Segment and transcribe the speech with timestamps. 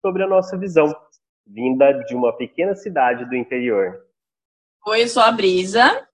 [0.00, 0.94] sobre a nossa visão,
[1.44, 3.98] vinda de uma pequena cidade do interior.
[4.86, 6.06] Oi, eu sou a Brisa.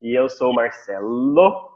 [0.00, 1.68] E eu sou o Marcelo.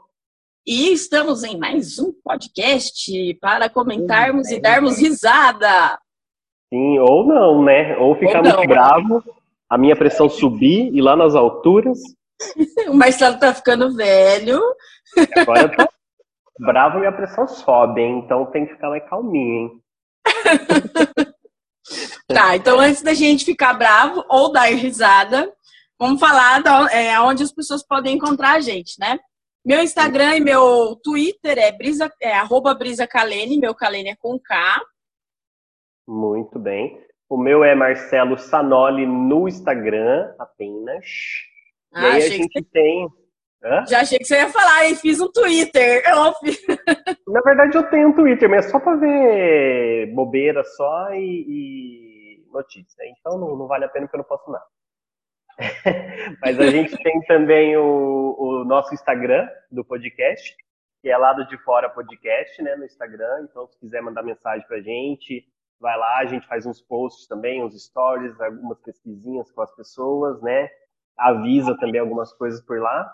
[0.65, 5.99] E estamos em mais um podcast para comentarmos e darmos risada.
[6.73, 7.97] Sim, ou não, né?
[7.97, 9.21] Ou ficar ou muito bravo,
[9.69, 11.99] a minha pressão subir e lá nas alturas.
[12.87, 14.61] o Marcelo tá ficando velho.
[15.35, 15.85] Agora eu tô
[16.59, 18.21] bravo e minha pressão sobe, hein?
[18.23, 19.81] Então tem que ficar mais calminho, hein?
[22.33, 25.51] tá, então antes da gente ficar bravo ou dar risada,
[25.99, 29.19] vamos falar da, é, onde as pessoas podem encontrar a gente, né?
[29.65, 34.37] Meu Instagram e meu Twitter é, brisa, é arroba Brisa Kalene, meu Kalene é com
[34.37, 34.81] K.
[36.05, 37.01] Muito bem.
[37.29, 41.05] O meu é Marcelo Sanoli no Instagram, apenas.
[41.93, 42.61] Ah, e aí a gente que...
[42.61, 43.07] tem.
[43.63, 43.85] Hã?
[43.87, 46.03] Já achei que você ia falar e fiz um Twitter.
[47.25, 52.51] Na verdade, eu tenho um Twitter, mas é só para ver bobeira só e, e
[52.51, 53.01] notícia.
[53.17, 54.65] Então não, não vale a pena porque eu não posso nada.
[56.41, 60.55] Mas a gente tem também o, o, nosso Instagram do podcast,
[61.01, 63.47] que é Lado de Fora Podcast, né, no Instagram.
[63.49, 65.45] Então, se quiser mandar mensagem pra gente,
[65.79, 70.41] vai lá, a gente faz uns posts também, uns stories, algumas pesquisinhas com as pessoas,
[70.41, 70.69] né?
[71.17, 73.13] Avisa também algumas coisas por lá.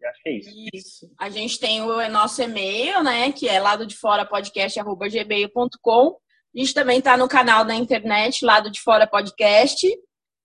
[0.00, 0.50] E acho que é isso.
[0.74, 1.14] Isso.
[1.18, 6.18] A gente tem o nosso e-mail, né, que é lado de fora podcast@gmail.com.
[6.54, 9.86] A gente também está no canal da internet, Lado de Fora Podcast.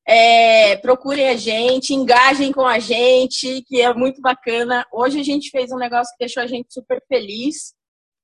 [0.07, 4.85] É, procurem a gente, engajem com a gente, que é muito bacana.
[4.91, 7.73] Hoje a gente fez um negócio que deixou a gente super feliz.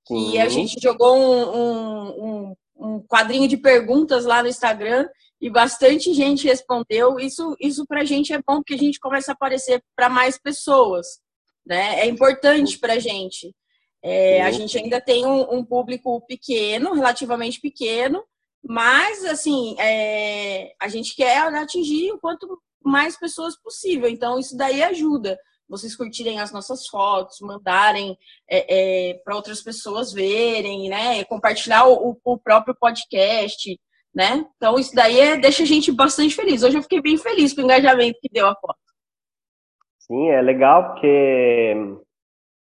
[0.09, 0.31] Uhum.
[0.31, 5.07] E a gente jogou um, um, um, um, quadrinho de perguntas lá no Instagram
[5.39, 7.19] e bastante gente respondeu.
[7.19, 10.37] Isso, isso para a gente é bom porque a gente começa a aparecer para mais
[10.37, 11.19] pessoas.
[11.65, 12.01] Né?
[12.01, 13.53] É importante para a gente.
[14.01, 18.23] É, a gente ainda tem um público pequeno, relativamente pequeno,
[18.63, 24.09] mas, assim, é, a gente quer atingir o quanto mais pessoas possível.
[24.09, 25.37] Então, isso daí ajuda.
[25.69, 28.17] Vocês curtirem as nossas fotos, mandarem
[28.49, 31.23] é, é, para outras pessoas verem, né?
[31.25, 33.77] Compartilhar o, o, próprio podcast,
[34.15, 34.45] né?
[34.55, 36.63] Então, isso daí é, deixa a gente bastante feliz.
[36.63, 38.79] Hoje eu fiquei bem feliz com o engajamento que deu a foto.
[39.99, 41.75] Sim, é legal porque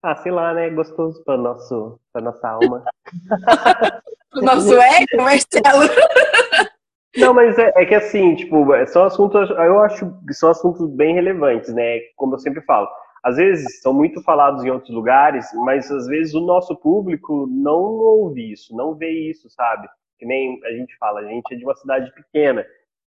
[0.07, 0.69] ah, sei lá, né?
[0.69, 2.85] Gostoso para nosso, para nossa alma.
[4.35, 5.89] o nosso ego, Marcelo.
[7.17, 11.15] Não, mas é, é, que assim, tipo, são assuntos, eu acho que são assuntos bem
[11.15, 11.99] relevantes, né?
[12.17, 12.89] Como eu sempre falo.
[13.23, 17.79] Às vezes são muito falados em outros lugares, mas às vezes o nosso público não
[17.79, 19.87] ouve isso, não vê isso, sabe?
[20.19, 22.65] Que nem a gente fala, a gente é de uma cidade pequena.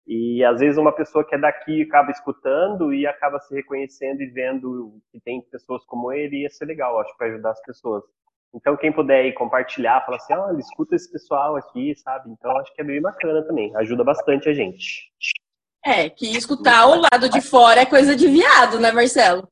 [0.07, 4.27] E às vezes uma pessoa que é daqui acaba escutando e acaba se reconhecendo e
[4.27, 8.03] vendo que tem pessoas como ele, e ia ser legal, acho, para ajudar as pessoas.
[8.57, 12.29] Então, quem puder aí compartilhar, fala assim, olha, escuta esse pessoal aqui, sabe?
[12.31, 15.12] Então, acho que é bem bacana também, ajuda bastante a gente.
[15.85, 19.47] É, que escutar o lado de fora é coisa de viado, né, Marcelo?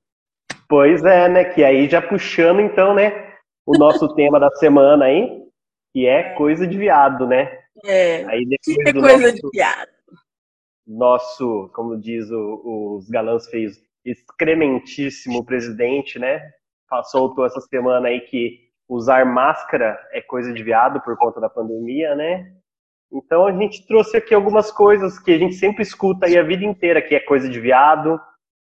[0.68, 1.46] Pois é, né?
[1.46, 3.34] Que aí já puxando, então, né,
[3.66, 5.44] o nosso tema da semana aí,
[5.94, 7.60] que é coisa de viado, né?
[7.86, 9.36] É, aí depois que é coisa nosso...
[9.36, 9.96] de viado
[10.86, 16.52] nosso, como diz o, os galãs fez, excrementíssimo presidente, né?
[17.06, 22.16] Soltou essa semana aí que usar máscara é coisa de viado por conta da pandemia,
[22.16, 22.52] né?
[23.12, 26.64] Então a gente trouxe aqui algumas coisas que a gente sempre escuta aí a vida
[26.64, 28.20] inteira, que é coisa de viado,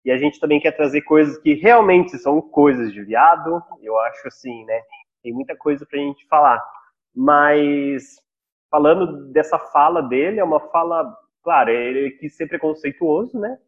[0.05, 3.63] e a gente também quer trazer coisas que realmente são coisas de viado.
[3.83, 4.81] Eu acho assim, né?
[5.23, 6.63] Tem muita coisa pra gente falar.
[7.15, 8.17] Mas
[8.71, 13.59] falando dessa fala dele, é uma fala claro, ele quis ser preconceituoso, né?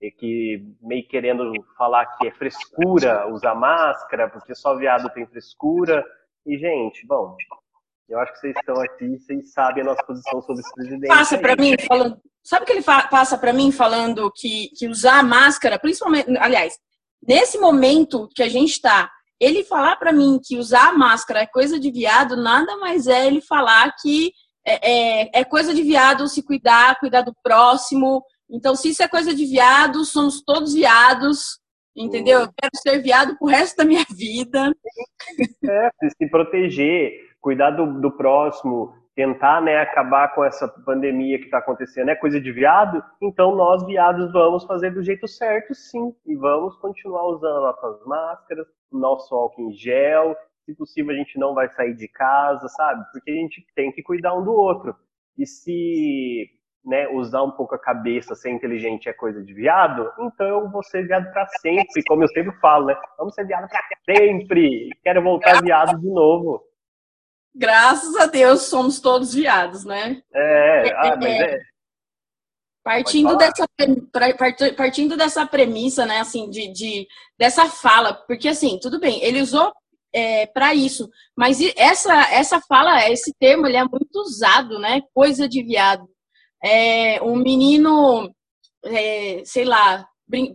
[0.00, 6.04] E que meio querendo falar que é frescura usar máscara, porque só viado tem frescura.
[6.44, 7.34] E, gente, bom,
[8.08, 11.08] eu acho que vocês estão aqui, vocês sabem a nossa posição sobre esse presidente.
[11.08, 12.20] Passa para mim falando.
[12.42, 16.78] Sabe o que ele passa para mim falando que, que usar máscara, principalmente, aliás,
[17.26, 19.10] nesse momento que a gente está,
[19.40, 23.40] ele falar para mim que usar máscara é coisa de viado, nada mais é ele
[23.40, 24.32] falar que
[24.64, 24.90] é,
[25.24, 28.22] é, é, coisa de viado se cuidar, cuidar do próximo.
[28.50, 31.58] Então, se isso é coisa de viado, somos todos viados,
[31.96, 32.40] entendeu?
[32.40, 34.72] Eu quero ser viado pro resto da minha vida.
[35.64, 41.58] É, se proteger, cuidar do, do próximo, tentar né, acabar com essa pandemia que está
[41.58, 46.36] acontecendo é coisa de viado, então nós, viados, vamos fazer do jeito certo, sim, e
[46.36, 51.68] vamos continuar usando nossas máscaras, nosso álcool em gel, se possível a gente não vai
[51.70, 53.04] sair de casa, sabe?
[53.10, 54.94] Porque a gente tem que cuidar um do outro.
[55.38, 56.50] E se
[56.86, 60.84] né, usar um pouco a cabeça, ser inteligente é coisa de viado, então eu vou
[60.84, 62.96] ser viado para sempre, como eu sempre falo, né?
[63.18, 64.90] Vamos ser viado para sempre.
[65.02, 66.62] Quero voltar viado de novo.
[67.52, 70.22] Graças a Deus somos todos viados, né?
[70.32, 71.58] É, ah, mas é.
[72.84, 73.66] Partindo dessa,
[74.76, 79.72] partindo dessa premissa, né, assim, de, de, dessa fala, porque assim, tudo bem, ele usou
[80.14, 85.48] é, para isso, mas essa, essa fala, esse termo, ele é muito usado, né, coisa
[85.48, 86.08] de viado
[86.62, 88.32] é, um menino,
[88.84, 90.06] é, sei lá,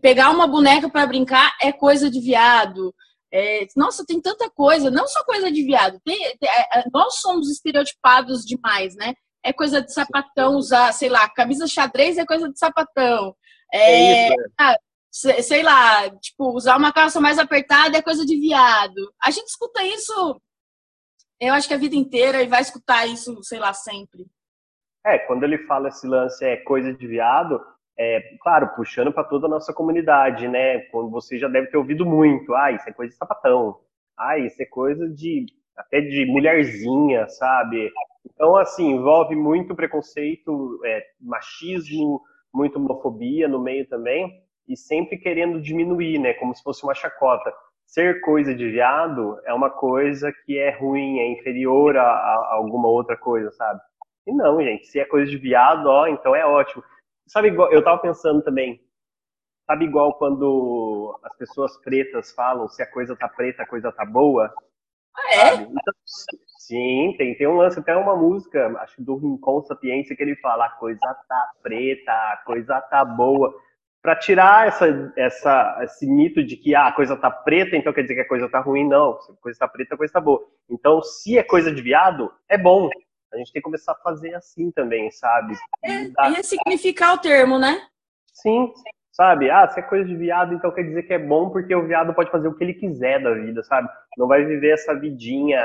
[0.01, 2.93] pegar uma boneca para brincar é coisa de viado.
[3.33, 5.99] É, nossa, tem tanta coisa, não só coisa de viado.
[6.03, 9.13] Tem, tem, é, é, nós somos estereotipados demais, né?
[9.43, 13.33] É coisa de sapatão usar, sei lá, camisa xadrez é coisa de sapatão.
[13.73, 14.75] É, é isso, ah,
[15.11, 19.13] sei lá, tipo, usar uma calça mais apertada é coisa de viado.
[19.23, 20.41] A gente escuta isso,
[21.39, 24.27] eu acho que a vida inteira e vai escutar isso, sei lá, sempre.
[25.05, 27.59] É, quando ele fala esse lance é coisa de viado,
[27.97, 30.79] é, claro, puxando para toda a nossa comunidade, né?
[30.91, 33.79] Quando você já deve ter ouvido muito, ah, isso é coisa de sapatão,
[34.17, 35.45] ah, isso é coisa de
[35.75, 37.91] até de mulherzinha, sabe?
[38.25, 42.21] Então, assim, envolve muito preconceito, é, machismo,
[42.53, 44.31] muito homofobia no meio também,
[44.67, 46.33] e sempre querendo diminuir, né?
[46.35, 47.51] Como se fosse uma chacota.
[47.85, 52.87] Ser coisa de viado é uma coisa que é ruim, é inferior a, a alguma
[52.87, 53.81] outra coisa, sabe?
[54.27, 56.83] E não, gente, se é coisa de viado, ó, então é ótimo.
[57.27, 58.81] Sabe igual, eu tava pensando também,
[59.65, 64.05] sabe igual quando as pessoas pretas falam se a coisa tá preta, a coisa tá
[64.05, 64.53] boa?
[65.15, 65.53] Ah, é?
[65.55, 65.93] Então,
[66.57, 70.65] sim, tem, tem um lance, até uma música, acho do Rincon Sapiência, que ele fala,
[70.65, 73.53] a coisa tá preta, a coisa tá boa.
[74.01, 78.01] Para tirar essa, essa, esse mito de que ah, a coisa tá preta, então quer
[78.01, 79.19] dizer que a coisa tá ruim, não.
[79.21, 80.43] Se a coisa tá preta, a coisa tá boa.
[80.69, 82.89] Então, se é coisa de viado, é bom.
[83.33, 85.55] A gente tem que começar a fazer assim também, sabe?
[85.83, 87.87] É, é ressignificar o termo, né?
[88.33, 88.73] Sim,
[89.11, 89.49] sabe?
[89.49, 92.13] Ah, se é coisa de viado, então quer dizer que é bom porque o viado
[92.13, 93.89] pode fazer o que ele quiser da vida, sabe?
[94.17, 95.61] Não vai viver essa vidinha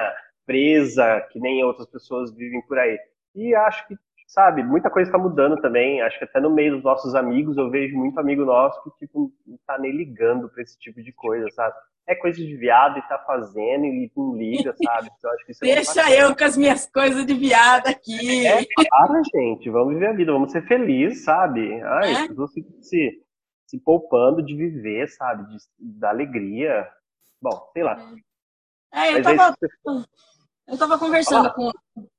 [0.47, 2.99] presa que nem outras pessoas vivem por aí.
[3.35, 3.97] E acho que,
[4.27, 6.03] sabe, muita coisa está mudando também.
[6.03, 9.33] Acho que até no meio dos nossos amigos eu vejo muito amigo nosso que, tipo,
[9.47, 11.75] não tá nem ligando para esse tipo de coisa, sabe?
[12.07, 15.11] é coisa de viado e tá fazendo e não liga, sabe?
[15.19, 18.47] Então, acho que isso é Deixa eu com as minhas coisas de viado aqui.
[18.47, 21.83] É, para, gente, vamos viver a vida, vamos ser felizes, sabe?
[21.83, 22.29] Ai, é?
[22.29, 23.23] se, se,
[23.67, 25.49] se poupando de viver, sabe?
[25.49, 25.57] De,
[25.99, 26.89] da alegria.
[27.43, 27.99] Bom, sei lá.
[28.95, 29.55] É, eu tava,
[30.69, 31.73] eu tava conversando com.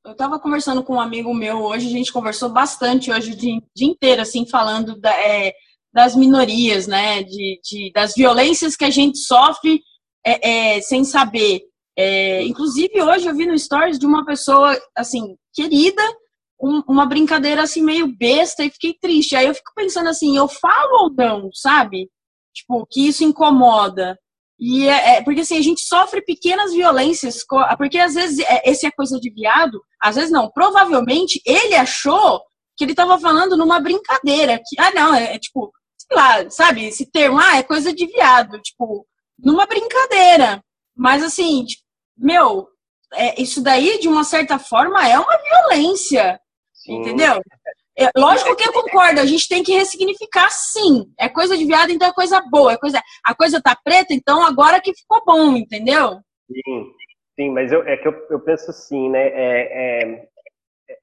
[0.06, 3.62] Eu tava conversando com um amigo meu hoje, a gente conversou bastante hoje o dia,
[3.76, 5.12] dia inteiro, assim, falando da.
[5.12, 5.54] É,
[5.94, 7.24] das minorias, né?
[7.24, 9.82] De, de, das violências que a gente sofre
[10.24, 11.62] é, é, sem saber.
[11.98, 16.04] É, inclusive, hoje eu vi no Stories de uma pessoa, assim, querida,
[16.62, 19.36] um, uma brincadeira, assim, meio besta e fiquei triste.
[19.36, 22.10] Aí eu fico pensando assim, eu falo ou não, sabe?
[22.54, 24.18] Tipo, que isso incomoda.
[24.60, 27.44] E é, é, porque assim, a gente sofre pequenas violências,
[27.78, 32.42] porque às vezes é, esse é coisa de viado, às vezes não, provavelmente ele achou
[32.76, 35.72] que ele estava falando numa brincadeira, que, ah não, é, é tipo,
[36.12, 36.86] lá, sabe?
[36.86, 39.06] Esse termo, ah, é coisa de viado, tipo,
[39.38, 40.64] numa brincadeira.
[40.96, 41.84] Mas assim, tipo,
[42.18, 42.68] meu,
[43.14, 46.40] é, isso daí, de uma certa forma, é uma violência.
[46.74, 46.98] Sim.
[47.00, 47.42] Entendeu?
[48.00, 51.12] É, lógico que eu concordo, a gente tem que ressignificar sim.
[51.20, 52.74] É coisa de viado, então é coisa boa.
[52.74, 56.20] É coisa, a coisa tá preta, então agora que ficou bom, entendeu?
[56.48, 56.94] Sim,
[57.36, 59.28] sim, mas eu, é que eu, eu penso assim, né?
[59.30, 60.28] É, é,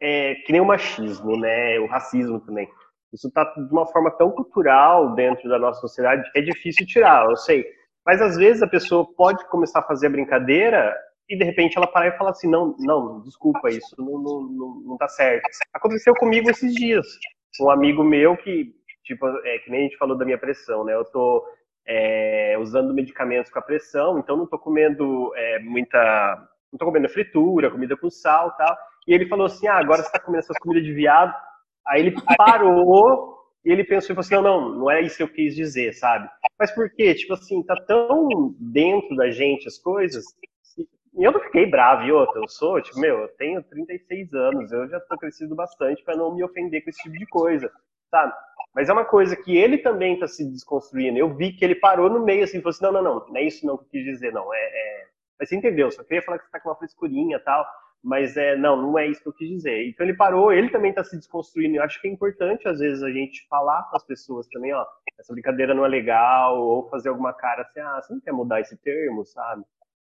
[0.01, 1.81] é que nem o machismo, né?
[1.81, 2.69] O racismo também.
[3.13, 7.29] Isso está de uma forma tão cultural dentro da nossa sociedade que é difícil tirar,
[7.29, 7.65] eu sei.
[8.07, 10.97] Mas às vezes a pessoa pode começar a fazer a brincadeira
[11.29, 14.83] e de repente ela parar e falar assim, não, não, desculpa, isso não, não, não,
[14.87, 15.49] não tá certo.
[15.73, 17.07] Aconteceu comigo esses dias.
[17.61, 20.95] Um amigo meu que, tipo, é que nem a gente falou da minha pressão, né?
[20.95, 21.45] Eu tô
[21.87, 27.09] é, usando medicamentos com a pressão, então não tô comendo é, muita, não tô comendo
[27.09, 28.77] fritura, comida com sal tal.
[29.07, 31.35] E ele falou assim, ah, agora você tá comendo essas comidas de viado,
[31.87, 35.29] Aí ele parou e ele pensou e falou assim, não, não é isso que eu
[35.29, 36.29] quis dizer, sabe?
[36.59, 37.15] Mas por quê?
[37.15, 40.25] Tipo assim, tá tão dentro da gente as coisas.
[41.17, 44.73] E eu não fiquei bravo, e outra, eu sou, tipo, meu, eu tenho 36 anos,
[44.73, 47.71] eu já tô crescido bastante para não me ofender com esse tipo de coisa,
[48.11, 48.33] sabe?
[48.75, 51.17] Mas é uma coisa que ele também tá se desconstruindo.
[51.17, 53.45] Eu vi que ele parou no meio assim, falou assim, não, não, não, não é
[53.45, 54.59] isso não que eu quis dizer, não, é...
[54.59, 55.05] é...
[55.39, 57.65] Mas você entendeu, só queria falar que você tá com uma frescurinha e tal.
[58.03, 59.89] Mas é, não, não é isso que eu quis dizer.
[59.89, 61.77] Então ele parou, ele também está se desconstruindo.
[61.77, 64.85] Eu acho que é importante, às vezes, a gente falar com as pessoas também, ó,
[65.19, 68.61] essa brincadeira não é legal, ou fazer alguma cara assim, ah, você não quer mudar
[68.61, 69.65] esse termo, sabe?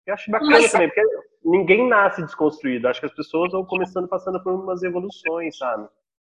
[0.06, 0.72] Eu acho bacana Mas...
[0.72, 1.04] também, porque
[1.44, 2.88] ninguém nasce desconstruído.
[2.88, 5.88] Acho que as pessoas vão começando passando por umas evoluções, sabe?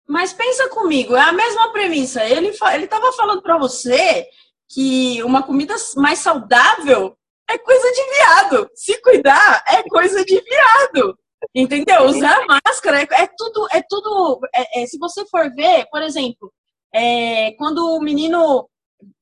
[0.09, 2.25] Mas pensa comigo, é a mesma premissa.
[2.25, 4.27] Ele ele estava falando para você
[4.71, 7.17] que uma comida mais saudável
[7.49, 8.71] é coisa de viado.
[8.75, 11.19] Se cuidar é coisa de viado.
[11.55, 12.05] Entendeu?
[12.05, 14.41] Usar máscara é, é tudo, é tudo.
[14.55, 16.53] É, é, se você for ver, por exemplo,
[16.93, 18.69] é, quando o menino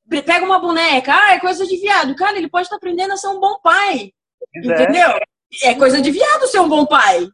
[0.09, 2.15] pega uma boneca, ah, é coisa de viado.
[2.15, 4.13] Cara, ele pode estar aprendendo a ser um bom pai.
[4.55, 5.19] Entendeu?
[5.63, 7.29] É coisa de viado ser um bom pai.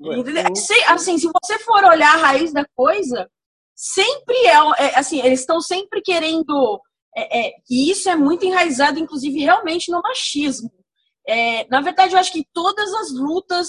[0.00, 0.44] Entendeu?
[0.88, 3.28] Assim, se você for olhar a raiz da coisa,
[3.74, 6.80] sempre é, é assim, eles estão sempre querendo.
[7.14, 10.70] É, é, e isso é muito enraizado, inclusive, realmente no machismo.
[11.28, 13.68] É, na verdade, eu acho que todas as lutas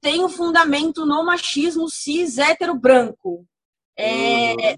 [0.00, 3.46] têm um fundamento no machismo cis hétero branco.
[3.96, 4.76] É, uhum.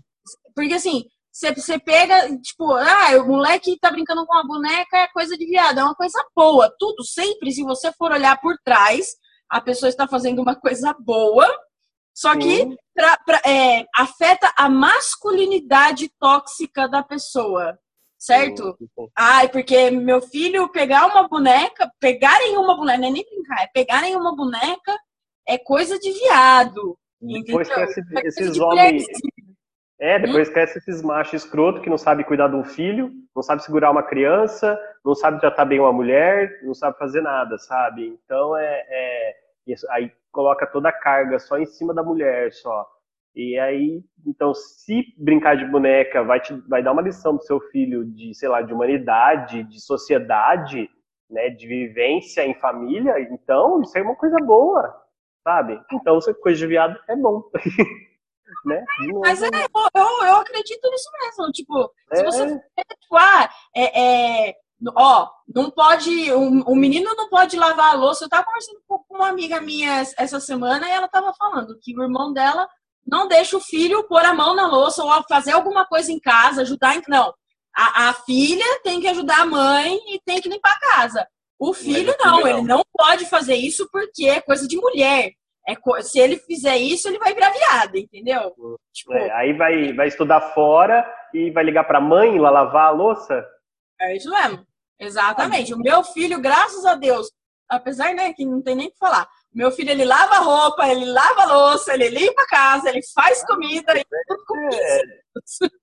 [0.55, 5.37] Porque assim, você pega, tipo, ah, o moleque tá brincando com uma boneca, é coisa
[5.37, 6.73] de viado, é uma coisa boa.
[6.79, 9.17] Tudo sempre, se você for olhar por trás,
[9.49, 11.47] a pessoa está fazendo uma coisa boa,
[12.15, 17.79] só que pra, pra, é, afeta a masculinidade tóxica da pessoa,
[18.19, 18.77] certo?
[18.79, 19.09] Sim.
[19.17, 23.67] Ai, porque meu filho pegar uma boneca, pegarem uma boneca, não é nem brincar, é
[23.69, 24.95] pegarem uma boneca
[25.49, 26.97] é coisa de viado.
[27.21, 29.05] Depois esse, é esses homens.
[30.03, 30.53] É, depois hum?
[30.53, 34.03] cresce esses machos escroto que não sabe cuidar de um filho, não sabe segurar uma
[34.03, 38.09] criança, não sabe tratar bem uma mulher, não sabe fazer nada, sabe?
[38.09, 42.85] Então é, é isso, aí coloca toda a carga só em cima da mulher só.
[43.33, 47.61] E aí, então, se brincar de boneca vai te vai dar uma lição pro seu
[47.71, 50.91] filho de, sei lá, de humanidade, de sociedade,
[51.31, 54.93] né, de vivência em família, então isso é uma coisa boa,
[55.45, 55.81] sabe?
[55.93, 57.45] Então, coisa de viado é bom.
[58.65, 58.85] né?
[59.21, 61.53] Mas é, eu, eu acredito nisso mesmo.
[61.53, 62.17] Tipo, é.
[62.17, 64.55] se você tipo, ah, é, é,
[64.97, 68.25] ó, não pode, o, o, menino não pode lavar a louça.
[68.25, 72.03] Eu tava conversando com uma amiga minha essa semana e ela tava falando que o
[72.03, 72.69] irmão dela
[73.07, 76.63] não deixa o filho pôr a mão na louça ou fazer alguma coisa em casa,
[76.63, 77.03] ajudar em.
[77.09, 77.33] Não.
[77.75, 81.27] A, a filha tem que ajudar a mãe e tem que limpar a casa.
[81.59, 85.33] O filho não, ele não pode fazer isso porque é coisa de mulher.
[85.69, 88.53] É, se ele fizer isso, ele vai virar viado, entendeu?
[88.93, 92.91] Tipo, é, aí vai, vai estudar fora e vai ligar pra mãe lá lavar a
[92.91, 93.47] louça?
[94.01, 94.67] É isso mesmo.
[94.99, 95.73] Exatamente.
[95.73, 97.31] O meu filho, graças a Deus,
[97.69, 99.29] apesar, né, que não tem nem o que falar.
[99.53, 103.99] Meu filho, ele lava roupa, ele lava louça, ele limpa a casa, ele faz comida,
[103.99, 105.03] e tudo com é.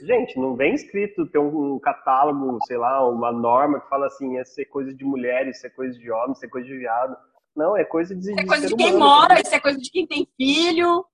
[0.00, 4.44] Gente, não vem escrito, tem um catálogo, sei lá, uma norma que fala assim, é
[4.70, 7.16] coisa de mulher, isso é coisa de homem, isso é coisa de viado.
[7.56, 8.30] Não, é coisa de.
[8.30, 11.04] Isso é coisa de, quem humano, mora, isso é coisa de quem tem filho.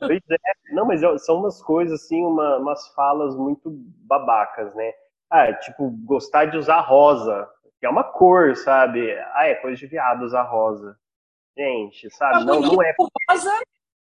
[0.00, 0.74] Pois é.
[0.74, 4.92] Não, mas são umas coisas, assim, uma, umas falas muito babacas, né?
[5.28, 7.48] Ah, tipo, gostar de usar rosa,
[7.78, 9.12] que é uma cor, sabe?
[9.34, 10.96] Ah, é coisa de viado usar rosa.
[11.56, 12.44] Gente, sabe?
[12.44, 12.94] Não, não é.
[13.28, 13.52] Rosa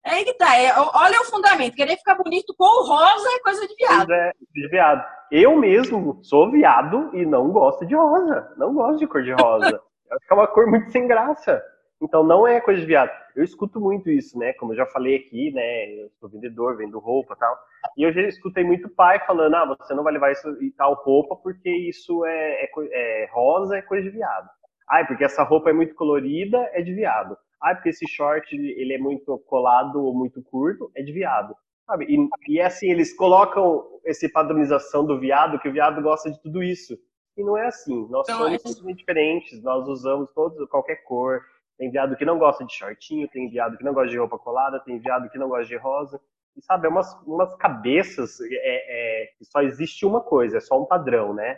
[0.03, 0.55] é que tá.
[0.55, 1.75] É, olha o fundamento.
[1.75, 4.11] Querer ficar bonito com rosa é coisa de viado.
[4.11, 5.05] É, de viado.
[5.31, 8.53] Eu mesmo sou viado e não gosto de rosa.
[8.57, 9.81] Não gosto de cor de rosa.
[10.11, 11.61] Acho que é uma cor muito sem graça.
[12.01, 13.11] Então não é coisa de viado.
[13.35, 14.53] Eu escuto muito isso, né?
[14.53, 16.01] Como eu já falei aqui, né?
[16.01, 17.57] Eu sou vendedor, vendo roupa tal.
[17.97, 20.93] E eu já escutei muito pai falando: ah, você não vai levar isso e tal
[20.93, 24.49] roupa porque isso é, é, é rosa, é coisa de viado.
[24.87, 27.37] Ah, porque essa roupa é muito colorida, é de viado.
[27.61, 31.53] Ah, porque esse short ele é muito colado ou muito curto, é de viado.
[31.85, 32.05] Sabe?
[32.05, 36.41] E, e é assim, eles colocam essa padronização do viado, que o viado gosta de
[36.41, 36.97] tudo isso.
[37.39, 38.05] E não é assim.
[38.09, 38.57] Nós então, somos é...
[38.57, 39.63] totalmente diferentes.
[39.63, 41.41] Nós usamos todos qualquer cor.
[41.77, 44.81] Tem viado que não gosta de shortinho, tem viado que não gosta de roupa colada,
[44.81, 46.19] tem viado que não gosta de rosa.
[46.57, 50.77] E sabe, é umas, umas cabeças é, é, que só existe uma coisa, é só
[50.81, 51.57] um padrão, né?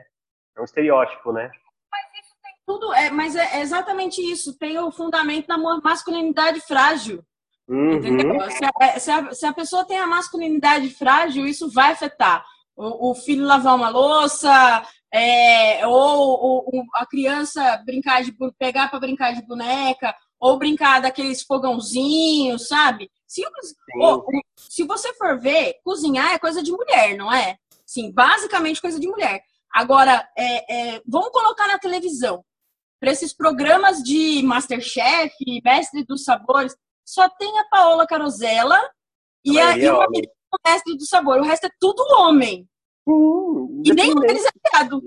[0.55, 1.49] É um estereótipo, né?
[1.91, 4.59] Mas isso tem tudo, é, mas é exatamente isso.
[4.59, 7.23] Tem o fundamento na masculinidade frágil.
[7.67, 7.93] Uhum.
[7.93, 8.51] Entendeu?
[8.51, 12.45] Se a, se, a, se a pessoa tem a masculinidade frágil, isso vai afetar.
[12.75, 14.83] O, o filho lavar uma louça,
[15.13, 21.43] é, ou, ou, a criança brincar de pegar para brincar de boneca, ou brincar daqueles
[21.43, 23.11] fogãozinhos, sabe?
[23.27, 23.43] Se,
[23.99, 24.25] ou,
[24.55, 27.57] se você for ver, cozinhar é coisa de mulher, não é?
[27.85, 29.43] Sim, basicamente coisa de mulher.
[29.73, 32.43] Agora, é, é, vamos colocar na televisão.
[32.99, 36.75] Para esses programas de Masterchef, Mestre dos Sabores,
[37.05, 38.79] só tem a Paola Carosella
[39.43, 40.07] e, a, e o
[40.65, 41.39] Mestre do Sabor.
[41.39, 42.67] O resto é tudo homem.
[43.07, 45.01] Hum, e nem eles é viado.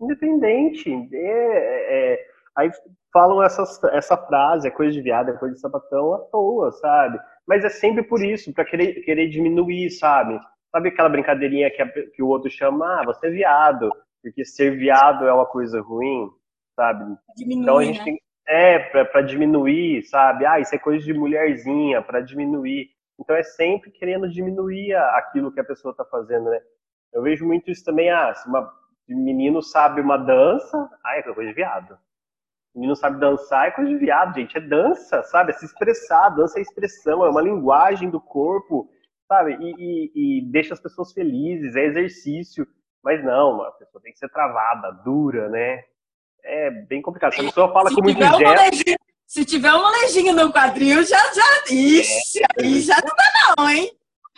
[0.00, 0.90] Independente.
[1.12, 2.70] É, é, aí
[3.12, 7.18] falam essas, essa frase, é coisa de viado, é coisa de sapatão à toa, sabe?
[7.46, 10.38] Mas é sempre por isso, para querer, querer diminuir, sabe?
[10.72, 13.90] Sabe aquela brincadeirinha que, a, que o outro chama, ah, você é viado,
[14.22, 16.28] porque ser viado é uma coisa ruim,
[16.74, 17.16] sabe?
[17.36, 18.04] Diminuir, então a gente né?
[18.04, 20.44] tem, é, para diminuir, sabe?
[20.44, 22.90] Ah, isso é coisa de mulherzinha, para diminuir.
[23.20, 26.60] Então é sempre querendo diminuir aquilo que a pessoa está fazendo, né?
[27.14, 28.70] Eu vejo muito isso também, ah, se uma
[29.06, 31.98] se menino sabe uma dança, ah, é coisa de viado.
[32.74, 34.56] O menino sabe dançar, é coisa de viado, gente.
[34.56, 35.52] É dança, sabe?
[35.52, 36.30] É se expressar.
[36.30, 38.90] Dança é expressão, é uma linguagem do corpo,
[39.28, 39.56] sabe?
[39.60, 42.66] E, e, e deixa as pessoas felizes, é exercício.
[43.02, 45.84] Mas não, a pessoa tem que ser travada, dura, né?
[46.42, 47.34] É bem complicado.
[47.34, 51.18] Se a pessoa fala se com muito gesto, Se tiver uma leginha no quadril, já,
[51.32, 51.64] já.
[51.70, 53.90] Ixi, aí já não dá, não, hein?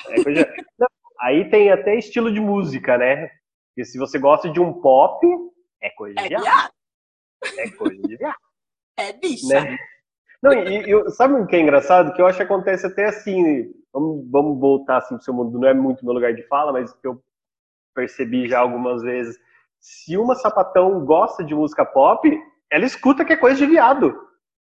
[0.09, 0.54] é coisa...
[0.78, 0.87] não,
[1.20, 3.30] aí tem até estilo de música, né?
[3.68, 5.26] Porque se você gosta de um pop,
[5.82, 6.73] é coisa de É viado.
[7.58, 8.37] É coisa de viado.
[8.99, 9.49] é bicha.
[9.49, 9.76] né?
[10.42, 12.12] Não, e, sabe o que é engraçado?
[12.14, 13.73] Que eu acho que acontece até assim.
[13.92, 15.58] Vamos, vamos voltar assim pro seu mundo.
[15.58, 17.23] Não é muito meu lugar de fala, mas que eu
[17.94, 19.38] percebi já algumas vezes.
[19.80, 22.28] Se uma sapatão gosta de música pop,
[22.70, 24.14] ela escuta que é coisa de viado.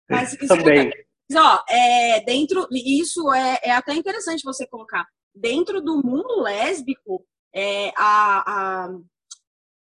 [0.10, 0.92] Mas escuta, Também.
[1.30, 5.06] Mas, ó, é, dentro, isso é, é até interessante você colocar.
[5.36, 8.90] Dentro do mundo lésbico, é, a, a,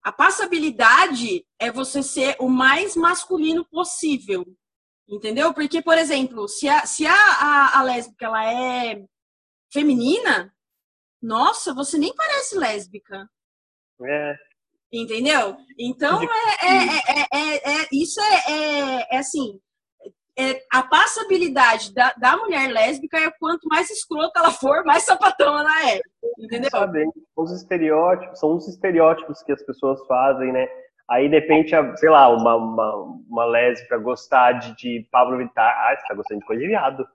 [0.02, 4.44] a passabilidade é você ser o mais masculino possível.
[5.08, 5.52] Entendeu?
[5.52, 9.04] Porque, por exemplo, se a, se a, a, a lésbica ela é
[9.72, 10.54] feminina,
[11.20, 13.28] nossa, você nem parece lésbica.
[14.02, 14.34] É,
[14.94, 15.56] Entendeu?
[15.76, 19.60] Então, é, é, é, é, é- isso é, é, é assim,
[20.38, 25.58] é, a passabilidade da, da mulher lésbica é quanto mais escrota ela for, mais sapatão
[25.58, 26.00] ela é.
[26.38, 26.70] Entendeu?
[26.70, 27.04] sabe?
[27.36, 30.66] Os estereótipos, são os estereótipos que as pessoas fazem, né?
[31.08, 32.94] Aí, de repente, a- sei lá, uma, uma,
[33.28, 35.70] uma lésbica gostar de, de Pablo Vittar.
[35.70, 37.06] Ah, você tá gostando de coisa de viado.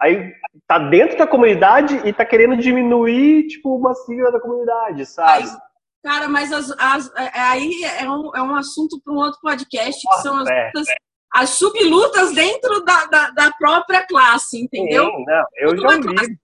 [0.00, 0.32] Aí
[0.66, 5.40] tá dentro da comunidade e tá querendo diminuir, tipo, uma sigla da comunidade, sabe?
[5.44, 5.58] Mas,
[6.04, 10.00] cara, mas as, as- é- aí é um, é um assunto para um outro podcast,
[10.06, 10.66] que são as, É.
[10.66, 10.86] lutas-
[11.32, 15.04] as sublutas dentro da, da, da própria classe, entendeu?
[15.06, 16.02] Sim, não, eu já ouvi.
[16.14, 16.38] classe.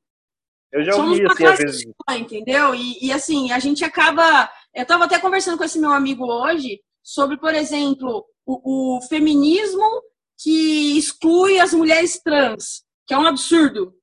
[0.73, 1.83] Eu já Somos ouvi, uma assim, às classe vezes.
[2.09, 2.75] só, entendeu?
[2.75, 4.51] E, e, assim, a gente acaba.
[4.75, 9.85] Eu estava até conversando com esse meu amigo hoje sobre, por exemplo, o, o feminismo
[10.39, 13.95] que exclui as mulheres trans, que é um absurdo,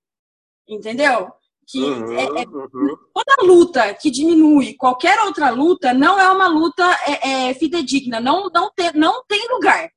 [0.68, 1.32] entendeu?
[1.68, 2.98] Que Uhum, é- é- uhum.
[3.14, 8.50] toda luta que diminui qualquer outra luta não é uma luta é, é, fidedigna, não,
[8.54, 9.90] não, tem, não tem lugar.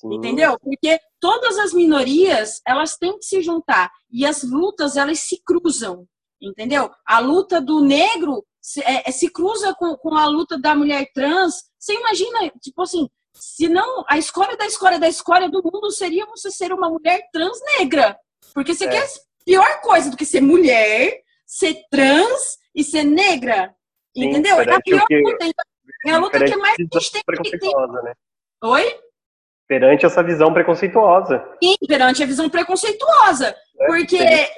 [0.00, 0.14] Sim.
[0.14, 0.56] Entendeu?
[0.60, 3.90] Porque todas as minorias, elas têm que se juntar.
[4.10, 6.06] E as lutas, elas se cruzam.
[6.40, 6.90] Entendeu?
[7.06, 11.10] A luta do negro se, é, é, se cruza com, com a luta da mulher
[11.14, 11.64] trans.
[11.78, 16.24] Você imagina, tipo assim, se não, a escolha da escolha da escolha do mundo seria
[16.26, 18.16] você ser uma mulher trans negra.
[18.54, 18.88] Porque você É.
[18.90, 19.06] quer
[19.44, 23.74] pior coisa do que ser mulher, ser trans e ser negra.
[24.16, 24.56] Sim, Entendeu?
[24.60, 25.46] É a pior que- luta.
[26.06, 28.14] É a luta que mais a gente tem que preconceituosa, né?
[28.64, 28.98] Oi?
[29.70, 31.44] Perante essa visão preconceituosa.
[31.62, 33.54] Sim, perante a visão preconceituosa.
[33.78, 34.50] É, Porque, é,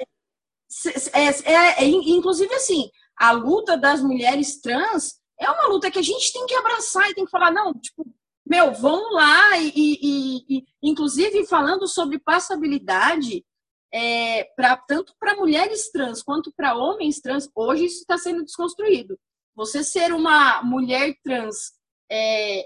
[1.13, 6.33] é- é- inclusive, assim, a luta das mulheres trans é uma luta que a gente
[6.33, 8.03] tem que abraçar e tem que falar, não, tipo,
[8.43, 9.55] meu, vamos lá.
[9.59, 13.45] E, e- e- e, inclusive, falando sobre passabilidade,
[13.93, 19.15] é, pra, tanto para mulheres trans quanto para homens trans, hoje isso está sendo desconstruído.
[19.55, 21.73] Você ser uma mulher trans,
[22.11, 22.65] é,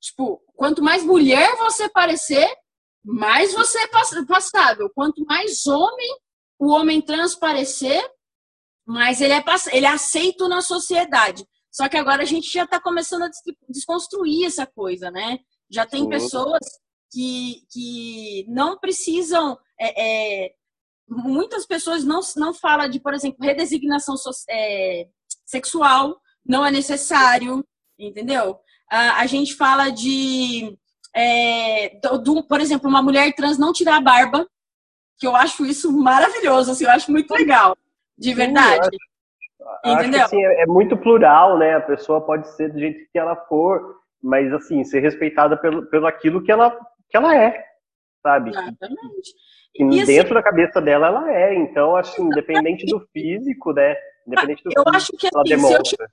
[0.00, 2.48] tipo, quanto mais mulher você parecer,
[3.04, 4.90] mais você é pass- passável.
[4.94, 6.08] Quanto mais homem
[6.58, 8.02] o homem trans parecer,
[8.86, 11.46] mais ele é, ele é aceito na sociedade.
[11.70, 15.38] Só que agora a gente já está começando a des- desconstruir essa coisa, né?
[15.70, 16.08] Já tem Sim.
[16.08, 16.58] pessoas
[17.12, 19.56] que, que não precisam.
[19.80, 20.54] é, é,
[21.08, 25.06] muitas pessoas não, não falam de, por exemplo, redesignação so- é,
[25.46, 27.64] sexual, não é necessário,
[27.98, 28.58] entendeu?
[28.90, 30.76] A, a gente fala de,
[31.14, 34.46] é, do- do- por exemplo, uma mulher trans não tirar a barba,
[35.18, 37.76] que eu acho isso maravilhoso, assim, eu acho muito legal,
[38.16, 38.96] de verdade.
[39.84, 40.20] Acho Entendeu?
[40.20, 41.74] que assim, é, é muito plural, né?
[41.74, 46.06] A pessoa pode ser do jeito que ela for, mas assim, ser respeitada pelo, pelo
[46.06, 46.70] aquilo que ela,
[47.10, 47.64] que ela é,
[48.22, 48.50] sabe?
[48.50, 49.34] Exatamente.
[49.74, 51.54] E E, assim, dentro da cabeça dela, ela é.
[51.54, 53.96] Então, assim, independente do físico, né?
[54.26, 56.10] Independente do eu físico, acho que ela assim, se eu, demonstra.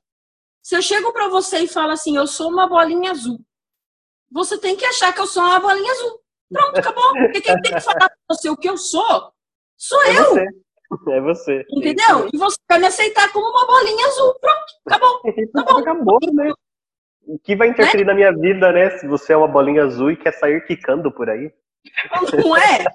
[0.65, 3.39] Se eu chego pra você e falo assim, eu sou uma bolinha azul,
[4.31, 6.19] você tem que achar que eu sou uma bolinha azul.
[6.51, 7.11] Pronto, acabou.
[7.13, 9.31] Porque quem tem que falar pra você o que eu sou,
[9.77, 10.45] sou É eu, você.
[11.09, 11.65] É você.
[11.69, 12.27] entendeu?
[12.33, 14.33] E você vai me aceitar como uma bolinha azul.
[14.39, 15.21] Pronto, acabou.
[15.37, 16.51] E pronto, acabou, né?
[17.27, 18.13] O que vai interferir né?
[18.13, 18.89] na minha vida, né?
[18.97, 21.53] Se você é uma bolinha azul e quer sair quicando por aí.
[22.43, 22.85] Não é?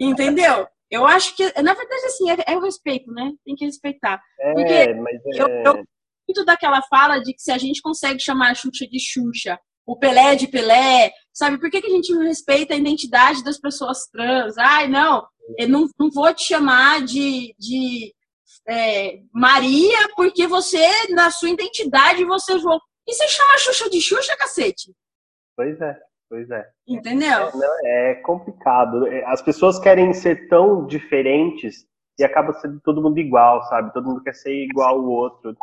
[0.00, 0.66] Entendeu?
[0.90, 3.32] Eu acho que, na verdade, assim, é, é o respeito, né?
[3.44, 4.20] Tem que respeitar.
[4.40, 5.42] É, Porque mas é...
[5.42, 5.84] eu, eu
[6.30, 9.96] muito daquela fala de que se a gente consegue chamar a Xuxa de Xuxa, o
[9.96, 11.58] Pelé de Pelé, sabe?
[11.58, 14.56] Por que, que a gente não respeita a identidade das pessoas trans?
[14.56, 15.26] Ai, não,
[15.58, 18.14] eu não, não vou te chamar de, de
[18.68, 22.78] é, Maria porque você, na sua identidade, você João.
[23.08, 24.92] E você chama a Xuxa de Xuxa, cacete?
[25.56, 26.64] Pois é, pois é.
[26.86, 27.50] Entendeu?
[27.82, 29.08] É, é complicado.
[29.08, 31.84] É, as pessoas querem ser tão diferentes
[32.16, 33.92] e acaba sendo todo mundo igual, sabe?
[33.92, 35.56] Todo mundo quer ser igual ao outro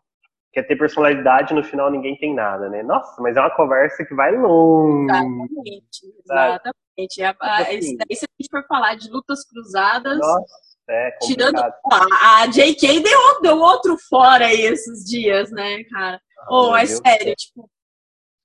[0.57, 2.81] quer ter personalidade, no final ninguém tem nada, né?
[2.81, 5.05] Nossa, mas é uma conversa que vai longe.
[5.05, 7.23] Exatamente, exatamente.
[7.23, 10.17] A, a, assim, se a gente for falar de lutas cruzadas.
[10.17, 10.55] Nossa,
[10.89, 16.19] é tirando a, a JK deu, deu outro fora aí esses dias, né, cara?
[16.39, 17.35] Ah, oh, é Deus sério, Deus.
[17.37, 17.69] tipo,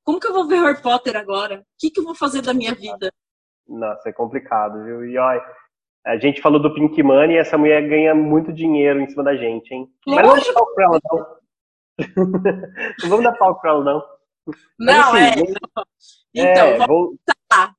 [0.05, 1.61] como que eu vou ver Harry Potter agora?
[1.61, 3.11] O que, que eu vou fazer da minha vida?
[3.67, 5.07] Nossa, é complicado, viu?
[5.07, 5.43] E olha,
[6.05, 9.35] a gente falou do Pink Money e essa mulher ganha muito dinheiro em cima da
[9.35, 9.89] gente, hein?
[10.07, 10.27] Lógico.
[10.27, 11.42] Mas não ela, não
[12.17, 14.05] não vamos dar palco para ela, não.
[14.79, 15.41] Não, Mas, é.
[15.41, 15.55] Vamos,
[16.35, 17.77] então, é, vamos voltar.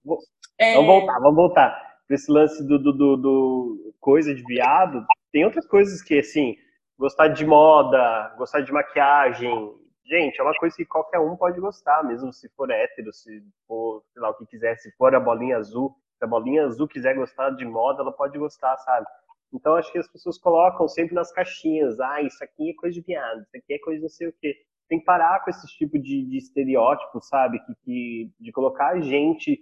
[0.58, 0.76] É...
[0.76, 1.94] Vamos voltar, vamos voltar.
[2.10, 6.56] Esse lance do, do, do, do, coisa de viado, tem outras coisas que, assim,
[6.98, 9.74] gostar de moda, gostar de maquiagem.
[10.06, 14.04] Gente, é uma coisa que qualquer um pode gostar, mesmo se for hétero, se for,
[14.14, 15.96] sei lá, o que quiser, se for a bolinha azul.
[16.20, 19.08] Se a bolinha azul quiser gostar de moda, ela pode gostar, sabe?
[19.54, 22.00] Então, acho que as pessoas colocam sempre nas caixinhas.
[22.00, 24.56] Ah, isso aqui é coisa de viado, isso aqui é coisa não sei o quê.
[24.90, 27.60] Tem que parar com esse tipo de, de estereótipo, sabe?
[27.60, 29.60] Que, que, de colocar a gente.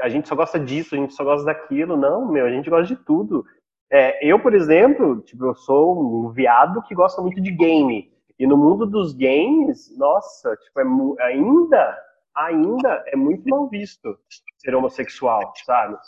[0.00, 1.96] A gente só gosta disso, a gente só gosta daquilo.
[1.96, 3.44] Não, meu, a gente gosta de tudo.
[3.90, 8.10] É, eu, por exemplo, tipo, eu sou um viado que gosta muito de game.
[8.38, 10.80] E no mundo dos games, nossa, tipo,
[11.20, 11.98] é, ainda,
[12.34, 14.18] ainda é muito mal visto
[14.56, 15.98] ser homossexual, sabe?